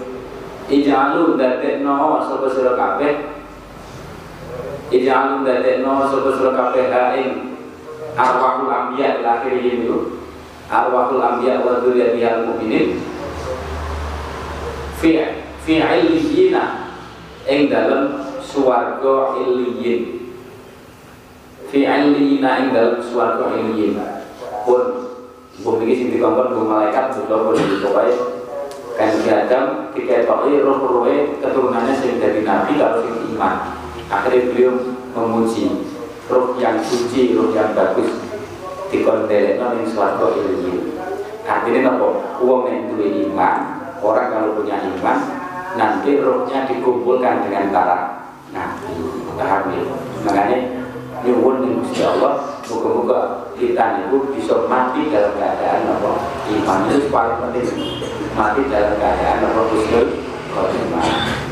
Ij'alu 0.72 1.36
ndadekno 1.36 2.24
sapa 2.24 2.48
sira 2.48 2.72
kabeh. 2.80 3.14
Ij'alu 4.88 5.44
ndadekno 5.44 6.08
sapa 6.08 6.30
sira 6.32 6.52
kabeh 6.56 6.84
ing 7.20 7.30
arwahul 8.16 8.72
anbiya 8.72 9.20
ila 9.20 9.44
akhirih 9.44 9.84
itu. 9.84 10.16
Arwahul 10.72 11.20
anbiya 11.20 11.60
wa 11.60 11.84
dzurriyyatihal 11.84 12.48
mu'minin. 12.48 13.04
Fi 14.96 15.28
fi 15.60 15.74
illiyina 15.76 16.88
ing 17.44 17.68
dalem 17.68 18.16
swarga 18.40 19.36
illiyin. 19.44 20.17
Fi 21.68 21.84
ing 21.84 22.40
dalem 22.72 22.96
swarga 23.04 23.52
illiyin. 23.52 24.00
Pun 24.64 25.08
Bumi 25.58 25.90
ini 25.90 25.94
sing 25.98 26.08
dikongkon 26.14 26.70
malaikat 26.70 27.18
juga 27.18 27.42
pun 27.42 27.58
pokoknya 27.58 28.14
kan 28.94 29.10
si 29.10 29.26
Adam 29.26 29.90
diketoi 29.90 30.62
roh-rohnya 30.62 31.34
keturunannya 31.42 31.98
dari 32.22 32.46
nabi 32.46 32.78
kalau 32.78 33.02
sing 33.02 33.34
iman 33.34 33.74
akhirnya 34.06 34.54
beliau 34.54 34.74
memuji 35.18 35.82
roh 36.30 36.54
yang 36.62 36.78
suci, 36.78 37.34
roh 37.34 37.50
yang 37.50 37.74
bagus 37.74 38.22
dikondelekno 38.94 39.66
ning 39.74 39.86
swarga 39.90 40.30
ilmu 40.30 40.94
artinya 41.42 41.90
apa? 41.90 42.06
uang 42.38 42.62
yang 42.70 42.82
punya 42.94 43.08
iman 43.26 43.54
orang 43.98 44.28
kalau 44.30 44.54
punya 44.62 44.78
iman 44.78 45.18
nanti 45.74 46.22
rohnya 46.22 46.70
dikumpulkan 46.70 47.50
dengan 47.50 47.74
para 47.74 47.98
nabi 48.54 48.94
paham 49.34 49.74
ya? 49.74 49.82
makanya 50.22 50.58
Allah 52.14 52.34
Moga-moga 52.68 53.48
kita 53.56 54.04
itu 54.04 54.16
bisa 54.36 54.68
mati 54.68 55.09
dalam 55.09 55.32
keadaan 55.40 55.88
apa? 55.88 56.12
Iman 56.52 56.84
itu 56.92 57.09
paling 57.09 57.40
penting 57.40 57.64
mati 58.36 58.68
dalam 58.68 58.94
keadaan 59.00 59.40
apa? 59.48 59.61
Husnul 59.72 60.09
khotimah. 60.52 61.06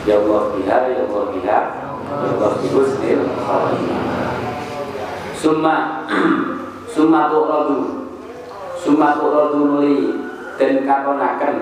Ya 0.05 0.21
Allah 0.21 0.43
biha 0.53 0.77
ya 0.93 1.01
Allah 1.09 1.25
biha. 1.33 1.61
Ya 2.05 2.29
Allah 2.37 2.51
husnul 2.61 3.25
khotimah. 3.33 4.33
Summa 5.33 5.77
summa 6.95 7.21
tu'radu. 7.33 7.79
Summa 8.77 9.17
tu'radu 9.17 9.57
nuli 9.57 10.27
dan 10.57 10.85
katonaken 10.85 11.57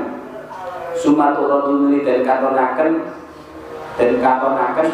summa 0.95 1.35
tu'radu 1.35 1.71
nuli 1.85 2.07
dan 2.07 2.23
katonaken 2.23 2.91
dan 3.99 4.11
katonaken 4.23 4.89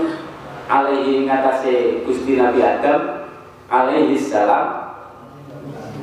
alaihi 0.68 1.28
ngatasi 1.28 2.04
Gusti 2.04 2.40
Nabi 2.40 2.60
Adam 2.64 3.19
alaihi 3.70 4.18
salam. 4.18 4.90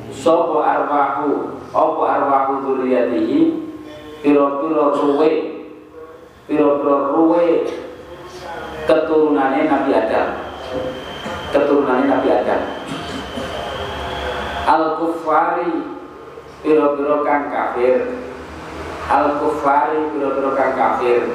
Sopo 0.08 0.64
arwahu 0.64 1.60
opo 1.70 2.02
arwahu 2.02 2.64
dzurriyyatihi? 2.64 3.68
Piro-piro 4.18 4.98
ruwe 4.98 5.30
piro-piro 6.50 6.96
ruwe 7.14 7.68
keturunannya 8.88 9.70
Nabi 9.70 9.90
Adam. 9.94 10.28
Keturunannya 11.54 12.06
Nabi 12.08 12.28
Adam. 12.34 12.62
Al 14.66 14.84
kufari 14.98 15.70
piro-piro 16.66 17.22
kang 17.22 17.52
kafir. 17.52 18.18
Al 19.06 19.38
kufari 19.38 20.10
piro-piro 20.10 20.50
kang 20.58 20.74
kafir. 20.74 21.30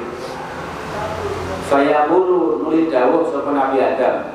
Saya 1.64 2.04
bulu 2.12 2.60
nuli 2.60 2.92
dawuh 2.92 3.32
sapa 3.32 3.48
Nabi 3.48 3.80
Adam. 3.80 4.28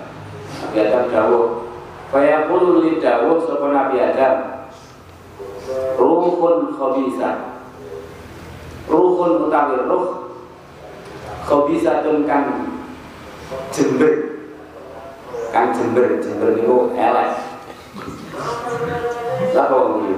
Nabi 0.66 0.78
Adam 0.90 1.06
dawuh 1.14 1.69
Faya 2.10 2.50
kulu 2.50 2.82
li 2.82 2.98
dawuh 2.98 3.38
sapa 3.46 3.70
Nabi 3.70 4.02
Adam 4.02 4.36
Ruhun 5.98 6.74
khabisa. 6.74 7.62
Ruhun 8.90 9.46
utawi 9.46 9.78
ruh 9.86 10.06
Khabisatun 11.46 12.26
kan 12.30 12.70
jember. 13.74 14.42
Kan 15.50 15.74
jember, 15.74 16.22
jember 16.22 16.54
itu 16.58 16.94
elek. 16.94 17.30
Apa 19.58 19.78
ini? 19.98 20.14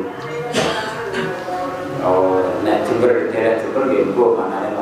Oh, 2.04 2.42
nek 2.68 2.84
jember, 2.84 3.32
daerah 3.32 3.62
jember 3.64 3.84
gue 3.88 4.30
mana 4.36 4.58
nih 4.66 4.74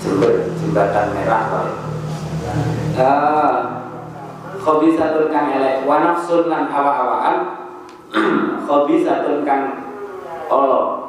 Jember, 0.00 0.32
jembatan 0.58 1.06
merah 1.14 1.42
Pak 1.46 1.66
Ah, 3.00 3.89
khabisatun 4.60 5.32
kang 5.32 5.46
elek. 5.56 5.88
Wa 5.88 6.04
nafsun 6.04 6.48
lan 6.52 6.68
awa-awaan 6.68 7.36
khabisatun 8.68 9.42
kang 9.42 9.62
Allah 10.50 11.00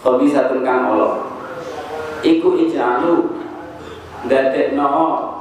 khabisatun 0.00 0.64
kang 0.64 0.92
Allah 0.94 1.30
iku 2.24 2.56
ijalu 2.56 3.40
ndadekno 4.24 4.92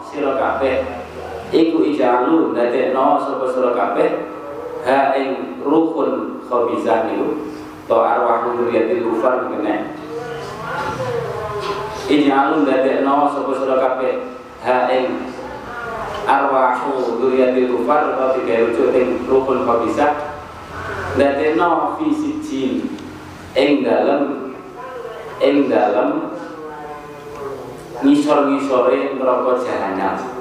sira 0.08 0.40
kabeh. 0.40 0.84
Iku 1.52 1.84
ijalu 1.84 2.56
ndadekno 2.56 3.20
sapa 3.20 3.46
sira 3.52 3.72
kabeh. 3.76 4.10
Ha 4.88 5.12
ing 5.20 5.60
rukun 5.64 6.44
khabisah 6.48 7.10
niku. 7.12 7.52
To 7.90 7.96
arwah 8.00 8.46
dzurriyyatil 8.46 9.02
kufar 9.12 9.50
kene. 9.50 9.98
Ijalu 12.08 12.64
ndadekno 12.64 13.34
sapa 13.34 13.52
sira 13.60 13.76
kabeh. 13.82 14.14
Ha 14.64 14.88
ing 14.94 15.29
arwahu 16.30 17.18
duriyatil 17.18 17.74
kufar 17.74 18.14
atau 18.14 18.38
tiga 18.38 18.70
rujuk 18.70 18.94
ing 18.94 19.26
rukun 19.26 19.66
khabisah 19.66 20.38
dadeno 21.18 21.98
fi 21.98 22.06
sijin 22.14 22.86
ing 23.58 23.82
dalem 23.82 24.54
ing 25.42 25.66
dalem 25.66 26.38
ngisor-ngisore 28.06 29.18
neraka 29.18 29.54
jahanam 29.66 30.40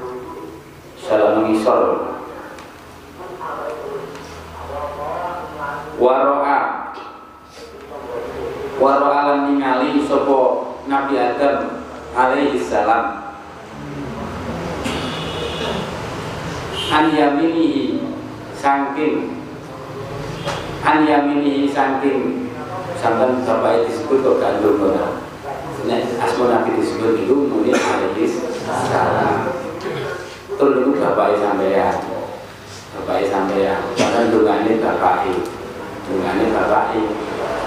salam 1.09 1.49
ngisor. 1.49 2.05
Waro'a. 5.99 6.59
Waro'a 8.79 9.21
lan 9.27 9.41
ningali 9.51 10.05
sapa 10.07 10.41
Nabi 10.87 11.15
Adam 11.19 11.83
alaihi 12.15 12.61
salam 12.63 13.28
an 16.89 17.13
yaminihi 17.13 18.01
saking. 18.57 19.37
An 20.85 21.05
yaminihi 21.05 21.69
saking. 21.71 22.49
Sampai 22.99 23.31
bapak 23.47 23.87
disebut 23.87 24.27
kok 24.27 24.39
gandum 24.43 24.91
ora 24.91 25.23
nek 25.87 26.03
asma 26.19 26.51
nabi 26.51 26.75
disebut 26.83 27.23
itu 27.23 27.47
muni 27.47 27.71
alaihi 27.71 28.27
salam. 28.67 29.55
Tur 30.59 30.75
niku 30.75 30.99
bapak 30.99 31.39
sampeyan. 31.39 31.95
Bapak 32.99 33.31
sampeyan. 33.31 33.79
Karena 33.95 34.35
dungane 34.35 34.83
bapak 34.83 35.31
dungane 36.09 36.45
bapak 36.51 36.97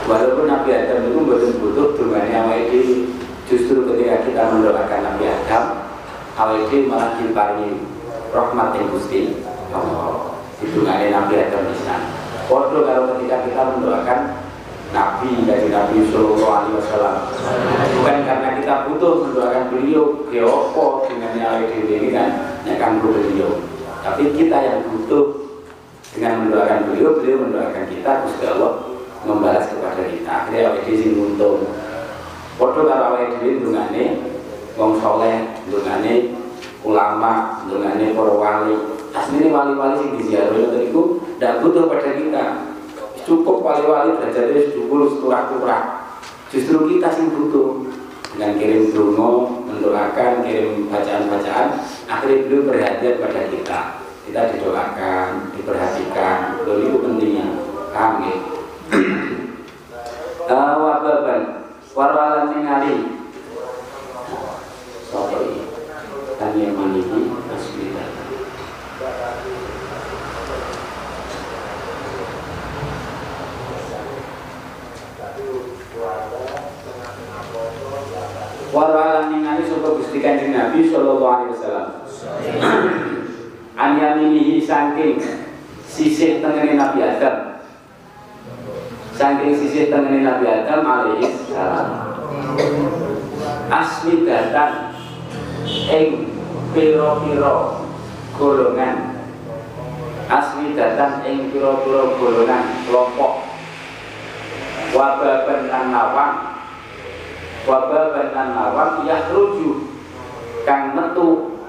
walaupun 0.10 0.50
Nabi 0.50 0.70
Adam 0.74 1.14
itu 1.14 1.20
betul 1.22 1.52
butuh 1.62 1.88
dungane 1.94 2.34
awake 2.34 3.06
justru 3.46 3.86
ketika 3.86 4.26
kita 4.26 4.42
mendoakan 4.50 5.00
Nabi 5.06 5.30
Adam 5.30 5.66
awake 6.34 6.90
malah 6.90 7.22
diparingi 7.22 7.91
rahmat 8.32 8.80
yang 8.80 8.88
gusti 8.92 9.44
Allah 9.72 10.40
hidungannya 10.60 11.08
Nabi 11.12 11.34
Adam 11.40 11.68
Islam 11.72 12.02
Waduh 12.52 12.84
kalau 12.84 13.16
ketika 13.16 13.48
kita 13.48 13.62
mendoakan 13.64 14.20
Nabi 14.92 15.48
dari 15.48 15.72
Nabi 15.72 16.04
Sallallahu 16.12 16.52
Alaihi 16.52 16.76
Wasallam. 16.84 17.16
Bukan 17.96 18.18
karena 18.28 18.50
kita 18.60 18.74
butuh 18.92 19.14
mendoakan 19.24 19.64
beliau 19.72 20.28
geopo 20.28 21.08
dengan 21.08 21.32
yang 21.40 21.64
ini 21.88 22.12
kan? 22.12 22.60
Yang 22.68 23.00
beliau. 23.00 23.64
Tapi 24.04 24.36
kita 24.36 24.58
yang 24.60 24.84
butuh 24.92 25.48
dengan 26.12 26.44
mendoakan 26.44 26.92
beliau 26.92 27.24
beliau 27.24 27.38
mendoakan 27.40 27.84
kita 27.88 28.12
Gusti 28.28 28.44
Allah 28.52 28.72
membalas 29.24 29.72
kepada 29.72 30.04
kita. 30.12 30.28
Akhirnya 30.28 30.76
dhewe 30.76 30.92
sing 31.00 31.16
untung. 31.16 31.72
Padha 32.60 32.84
karo 32.84 33.04
awake 33.16 33.40
dhewe 33.40 33.64
dungane 33.64 34.04
wong 34.76 35.00
saleh 35.00 35.56
dungane 35.72 36.36
ulama 36.82 37.62
dungane 37.70 38.14
para 38.18 38.34
wali 38.34 38.76
aslinya 39.12 39.50
wali-wali 39.54 39.96
sing 40.02 40.12
diziarahi 40.18 40.90
itu 40.90 41.02
tidak 41.38 41.62
butuh 41.62 41.84
pada 41.86 42.12
kita 42.18 42.44
cukup 43.28 43.62
wali-wali 43.62 44.18
derajatnya 44.18 44.74
dulu 44.74 45.06
seturah-turah 45.14 45.82
justru 46.50 46.78
kita 46.98 47.08
sing 47.14 47.30
butuh 47.32 47.92
dengan 48.32 48.56
kirim 48.56 48.96
dungo, 48.96 49.60
mendoakan, 49.68 50.40
kirim 50.48 50.88
bacaan-bacaan, 50.88 51.84
akhirnya 52.08 52.48
beliau 52.48 52.68
perhatian 52.72 53.20
pada 53.20 53.42
kita. 53.52 53.80
Kita 54.24 54.42
didoakan, 54.56 55.52
diperhatikan, 55.52 56.64
lalu 56.64 56.88
itu 56.88 56.98
pentingnya. 57.04 57.48
Paham 57.92 58.24
ya? 58.24 58.36
Uh, 60.48 60.74
wababan, 60.80 61.68
warwalan 61.92 62.56
ningali. 62.56 62.96
Sopo 65.12 65.71
asmita. 66.42 68.06
Warwalan 78.72 79.36
ningali 79.36 79.68
sapa 79.68 80.00
Gusti 80.00 80.24
Kanjeng 80.24 80.56
Nabi 80.56 80.88
sallallahu 80.88 81.28
alaihi 81.28 81.54
wasallam. 81.60 81.88
An 83.76 83.92
yaminihi 84.00 84.64
saking 84.64 85.20
sisih 85.86 86.40
tengene 86.40 86.80
Nabi 86.80 87.04
Adam. 87.04 87.60
Saking 89.12 89.54
sisih 89.60 89.92
tengene 89.92 90.24
Nabi 90.24 90.46
Adam 90.48 90.82
alaihi 90.88 91.28
salam. 91.52 91.88
Asmidatan 93.68 94.91
ing 95.68 96.32
pira-pira 96.72 97.84
golongan. 98.38 98.98
Asmidatan 100.32 101.26
ing 101.28 101.52
pira-pira 101.52 102.16
golongan 102.18 102.66
kelompok. 102.88 103.34
Wababan 104.92 105.72
lan 105.72 105.86
nawang 105.92 106.36
wababan 107.64 108.34
lan 108.34 108.48
nawang 108.58 109.06
yakhruju 109.08 109.88
kang 110.68 110.98
metu 110.98 111.60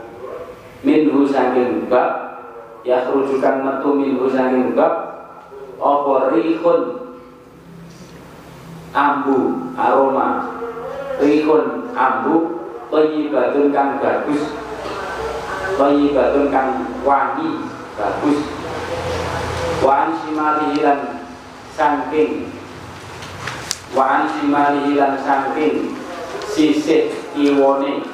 minhu 0.82 1.28
saking 1.28 1.86
bab. 1.86 2.34
Yakhruju 2.82 3.38
kang 3.38 3.62
metu 3.62 3.94
minhu 3.94 4.26
saking 4.26 4.74
bab. 4.74 4.94
Apa 5.82 6.30
rihun? 6.34 6.80
Ambu 8.92 9.38
aroma. 9.74 10.28
Rihun 11.18 11.90
ambu 11.96 12.61
thayyibatun 12.92 13.72
kang 13.72 13.96
bagus. 14.04 14.52
Thayyibatun 15.80 16.52
kang 16.52 16.70
wangi 17.00 17.64
bagus. 17.96 18.40
Wa 19.80 20.06
an 20.06 20.10
simalihi 20.20 20.84
lan 20.84 21.00
saking 21.72 22.52
wa 23.96 24.04
an 24.04 24.22
simalihi 24.36 24.92
lan 25.00 25.16
saking 25.24 25.96
sisih 26.52 27.08
kiwone. 27.32 28.04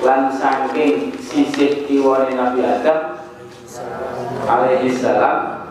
Lan 0.00 0.32
saking 0.32 1.12
sisih 1.18 1.84
kiwone 1.84 2.30
Nabi 2.32 2.62
Adam 2.62 3.18
alaihi 4.46 4.94
salam. 4.94 5.66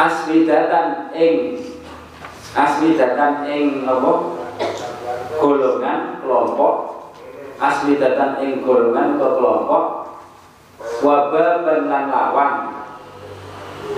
Aswidatan 0.00 1.12
ing 1.12 1.60
aswidatan 2.56 3.44
ing 3.44 3.84
apa? 3.84 4.40
Golongan 5.40 6.19
kelompok 6.30 6.74
aswidatan 7.58 8.38
ing 8.46 8.62
golongan 8.62 9.18
atau 9.18 9.30
kelompok 9.34 9.84
wabah 11.02 11.66
lan 11.66 12.06
lawan 12.06 12.54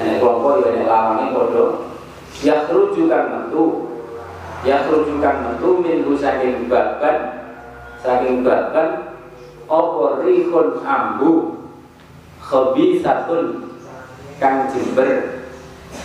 ini 0.00 0.16
kelompok 0.16 0.64
ya 0.64 0.68
ini 0.72 0.84
lawannya 0.88 1.36
kodoh 1.36 1.92
ya 2.42 2.66
kerujukan 2.66 3.24
metu. 3.30 3.64
Ya 4.62 4.86
kerujukan 4.86 5.36
metu 5.42 5.68
minhu 5.82 6.14
saking 6.14 6.70
baban. 6.70 7.42
Saking 8.02 8.46
baban 8.46 9.18
opo 9.66 10.22
rihun 10.22 10.82
ambu? 10.82 11.62
Khabisatun 12.42 13.74
kang 14.38 14.70
jember. 14.70 15.42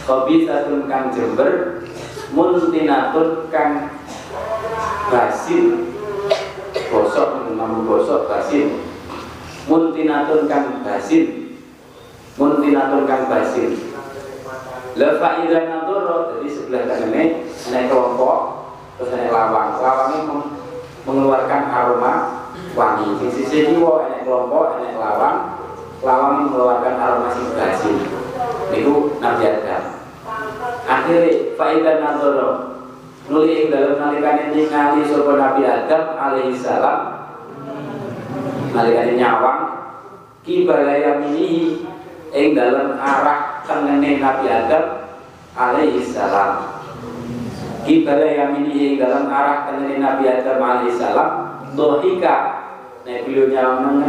Khabisatun 0.05 0.89
kang 0.89 1.13
jember. 1.13 1.81
Muntinatun 2.33 3.49
kang 3.53 3.93
basin 5.07 5.95
gosok 6.97 7.53
namun 7.53 7.85
gosok 7.85 8.25
basin. 8.25 8.81
Muntinatun 9.69 10.49
kang 10.49 10.81
basin. 10.81 11.53
Muntinatun 12.39 13.03
kang 13.05 13.29
basin. 13.29 13.77
Lefa 14.97 15.45
idan 15.45 15.65
nadoro 15.69 16.33
jadi 16.33 16.49
sebelah 16.49 16.83
kanan 16.89 17.13
ini 17.13 17.45
naik 17.69 17.85
kelompok 17.93 18.37
terus 18.97 19.13
naik 19.13 19.29
lawang. 19.29 19.77
Lawangnya 19.77 20.19
mengeluarkan 21.05 21.63
aroma 21.69 22.13
wangi. 22.73 23.21
Di 23.21 23.27
sisi 23.29 23.69
kiwo 23.69 24.09
naik 24.09 24.25
kelompok 24.25 24.81
naik 24.81 24.97
lawang. 24.97 25.37
Lawang 26.01 26.49
mengeluarkan 26.49 26.95
aroma 26.97 27.29
sing 27.29 27.45
basin. 27.53 27.97
Itu 28.73 29.21
nabi 29.21 29.45
adam. 29.45 29.83
Akhirnya 30.87 31.53
faidan 31.59 31.97
nadoro 32.01 32.76
nuli 33.27 33.53
ing 33.63 33.67
dalam 33.67 33.99
nalikane 33.99 34.55
ningali 34.55 35.03
sapa 35.03 35.31
Nabi 35.35 35.61
Adam 35.67 36.03
alaihi 36.15 36.55
salam 36.55 36.99
nalikane 38.71 39.19
nyawang 39.19 39.61
kibalaya 40.47 41.19
minihi 41.19 41.83
ing 42.31 42.55
dalam 42.55 42.95
arah 42.95 43.63
tengene 43.63 44.19
Nabi 44.19 44.45
Adam 44.47 44.83
alaihi 45.55 46.03
salam. 46.03 46.79
Kibalaya 47.87 48.51
minihi 48.51 48.95
ing 48.95 48.97
dalam 48.99 49.31
arah 49.31 49.67
tengene 49.67 49.99
Nabi 49.99 50.23
Adam 50.27 50.59
alaihi 50.59 50.95
salam 50.95 51.59
dohika. 51.75 52.63
Nek 53.07 53.23
beliau 53.23 53.47
nyawang 53.47 54.03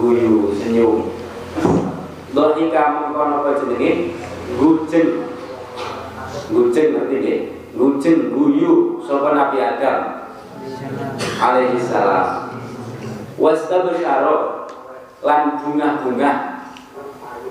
guyu 0.00 0.56
senyum. 0.56 1.12
Dohika 2.32 2.82
mengkono 2.92 3.44
apa 3.44 3.60
jenenge? 3.64 4.16
Guceng 4.56 5.24
guceng 6.46 6.94
ngerti 6.94 7.16
nggih 7.18 7.40
Ngucing 7.76 8.32
guyu 8.32 9.04
sapa 9.04 9.36
Nabi 9.36 9.60
Adam? 9.60 10.00
Alaihi 11.36 11.76
salam. 11.76 12.48
Wastabsyara 13.36 14.64
lan 15.20 15.60
bunga-bunga 15.60 16.64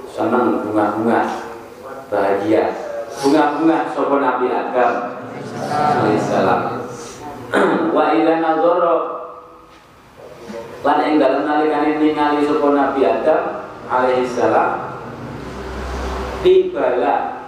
seneng 0.09 0.65
bunga-bunga 0.65 1.29
bahagia. 2.09 2.73
Bunga-bunga 3.21 3.93
sapa 3.93 4.15
Nabi 4.17 4.49
Adam? 4.49 4.93
Alaihi 5.69 6.17
salam. 6.17 6.89
Wa 7.95 8.17
ila 8.17 8.33
nadzara 8.41 8.95
lan 10.81 10.97
ing 11.05 11.21
dalem 11.21 11.45
nalikane 11.45 12.01
ningali 12.01 12.49
sapa 12.49 12.67
Nabi 12.73 13.01
Adam? 13.05 13.41
Alaihi 13.85 14.25
salam. 14.25 14.89
Tibala 16.41 17.45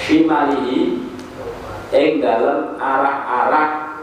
shimalihi 0.00 1.01
ing 1.92 2.24
dalam 2.24 2.80
arah-arah 2.80 4.00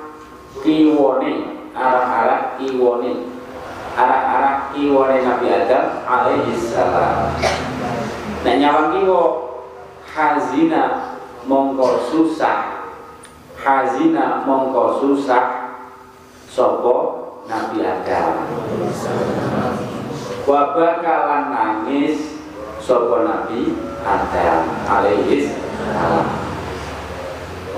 kiwone 0.61 1.57
arah-arah 1.73 2.61
kiwone 2.61 3.33
arah-arah 3.97 4.55
kiwone 4.71 5.17
Nabi 5.25 5.47
Adam 5.49 6.05
alaihi 6.05 6.53
salam. 6.53 7.33
Nek 8.45 8.55
nyawang 8.61 8.93
kiwo 8.93 9.21
hazina 10.05 11.17
mongko 11.49 12.13
susah. 12.13 12.85
Hazina 13.59 14.45
mongko 14.45 15.01
susah 15.03 15.45
sopo 16.47 16.95
Nabi 17.49 17.83
Adam. 17.83 18.47
Wabakalan 20.45 21.43
nangis 21.51 22.37
sopo 22.77 23.25
Nabi 23.25 23.73
Adam 24.05 24.61
alaihi 24.87 25.51
salam 25.75 26.38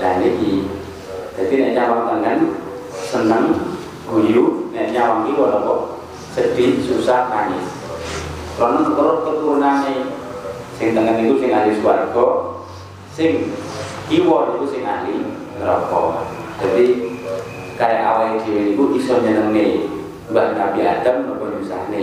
Nah 0.02 0.18
ini 0.18 0.66
jadi 1.38 1.54
nek 1.62 1.72
nyawang 1.78 2.02
tangan 2.10 2.38
seneng 2.90 3.54
guyu 4.10 4.66
nek 4.74 4.90
nyawang 4.90 5.30
iki 5.30 5.38
apa 5.38 5.74
sedih 6.34 6.82
susah 6.82 7.30
nangis. 7.30 7.62
Karena 8.58 8.82
menurut 8.82 9.22
keturunane 9.22 10.10
sing 10.74 10.90
tangan 10.90 11.22
itu 11.22 11.38
sing 11.38 11.54
ahli 11.54 11.78
swarga, 11.78 12.26
sing 13.14 13.54
kiwa 14.10 14.58
itu 14.58 14.74
sing 14.74 14.82
ahli 14.82 15.22
neraka. 15.62 16.26
Jadi 16.58 17.14
kayak 17.78 18.02
awal 18.02 18.42
dhewe 18.42 18.74
niku 18.74 18.98
iso 18.98 19.22
nyenengne 19.22 19.86
Mbah 20.34 20.58
Nabi 20.58 20.82
Adam 20.82 21.30
napa 21.30 21.46
nyusahne. 21.46 22.02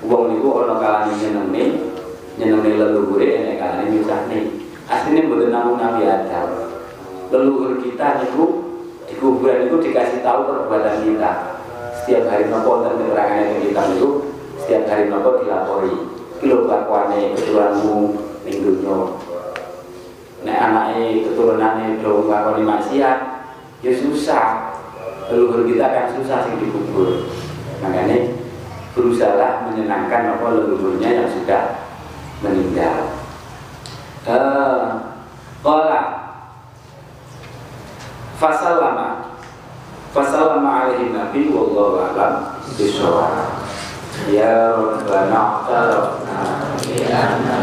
Wong 0.00 0.32
niku 0.32 0.64
ana 0.64 0.80
kalane 0.80 1.12
nyenengne, 1.12 1.64
nyenengne 2.40 2.72
leluhure 2.72 3.28
enek 3.36 3.60
kalane 3.60 3.92
nyusahne. 3.92 4.38
Aslinya 4.88 5.28
mboten 5.28 5.52
namung 5.52 5.76
Nabi 5.76 6.08
Adam 6.08 6.67
leluhur 7.28 7.80
kita 7.84 8.24
niku 8.24 8.44
di 9.08 9.14
kuburan 9.16 9.68
itu 9.68 9.76
dikasih 9.80 10.20
tahu 10.24 10.48
perbuatan 10.48 11.04
kita. 11.04 11.32
Setiap 12.00 12.24
hari 12.28 12.48
nopo 12.48 12.84
dan 12.84 12.96
keterangan 12.96 13.44
yang 13.44 13.60
kita 13.60 13.82
itu 13.96 14.08
setiap 14.60 14.82
hari 14.88 15.12
nopo 15.12 15.44
dilapori. 15.44 15.94
Kilo 16.38 16.64
kelakuannya 16.64 17.34
keturunanmu 17.34 17.96
minggunya 18.46 18.96
nek 20.38 20.54
anaknya 20.54 21.26
keturunannya 21.26 21.98
dong 21.98 22.30
lakoni 22.30 22.62
maksiat 22.62 23.18
ya 23.82 23.92
susah. 23.92 24.70
Leluhur 25.28 25.68
kita 25.68 25.84
akan 25.92 26.06
susah 26.16 26.46
sih 26.48 26.56
dikubur. 26.56 27.28
Makanya 27.84 28.32
berusaha 28.96 29.68
menyenangkan 29.68 30.38
apa 30.38 30.46
leluhurnya 30.56 31.08
yang 31.20 31.28
sudah 31.28 31.84
meninggal. 32.40 33.12
Uh, 34.28 35.08
fasalama. 38.38 39.34
Fasalama 40.14 40.88
alaihi 40.88 41.12
nabi 41.12 41.52
wallahu 41.52 42.00
alam 42.00 42.56
bisawab 42.80 43.60
ya 44.32 44.72
rabbana 44.72 45.36
ya 45.36 45.62
a'tarafna 45.62 46.40
bi 46.80 47.04
anna 47.12 47.58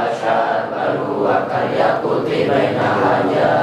bashar 0.00 0.72
baru 0.72 1.28
akan 1.28 1.66
yakuti 1.76 2.48
mainahaya 2.48 3.59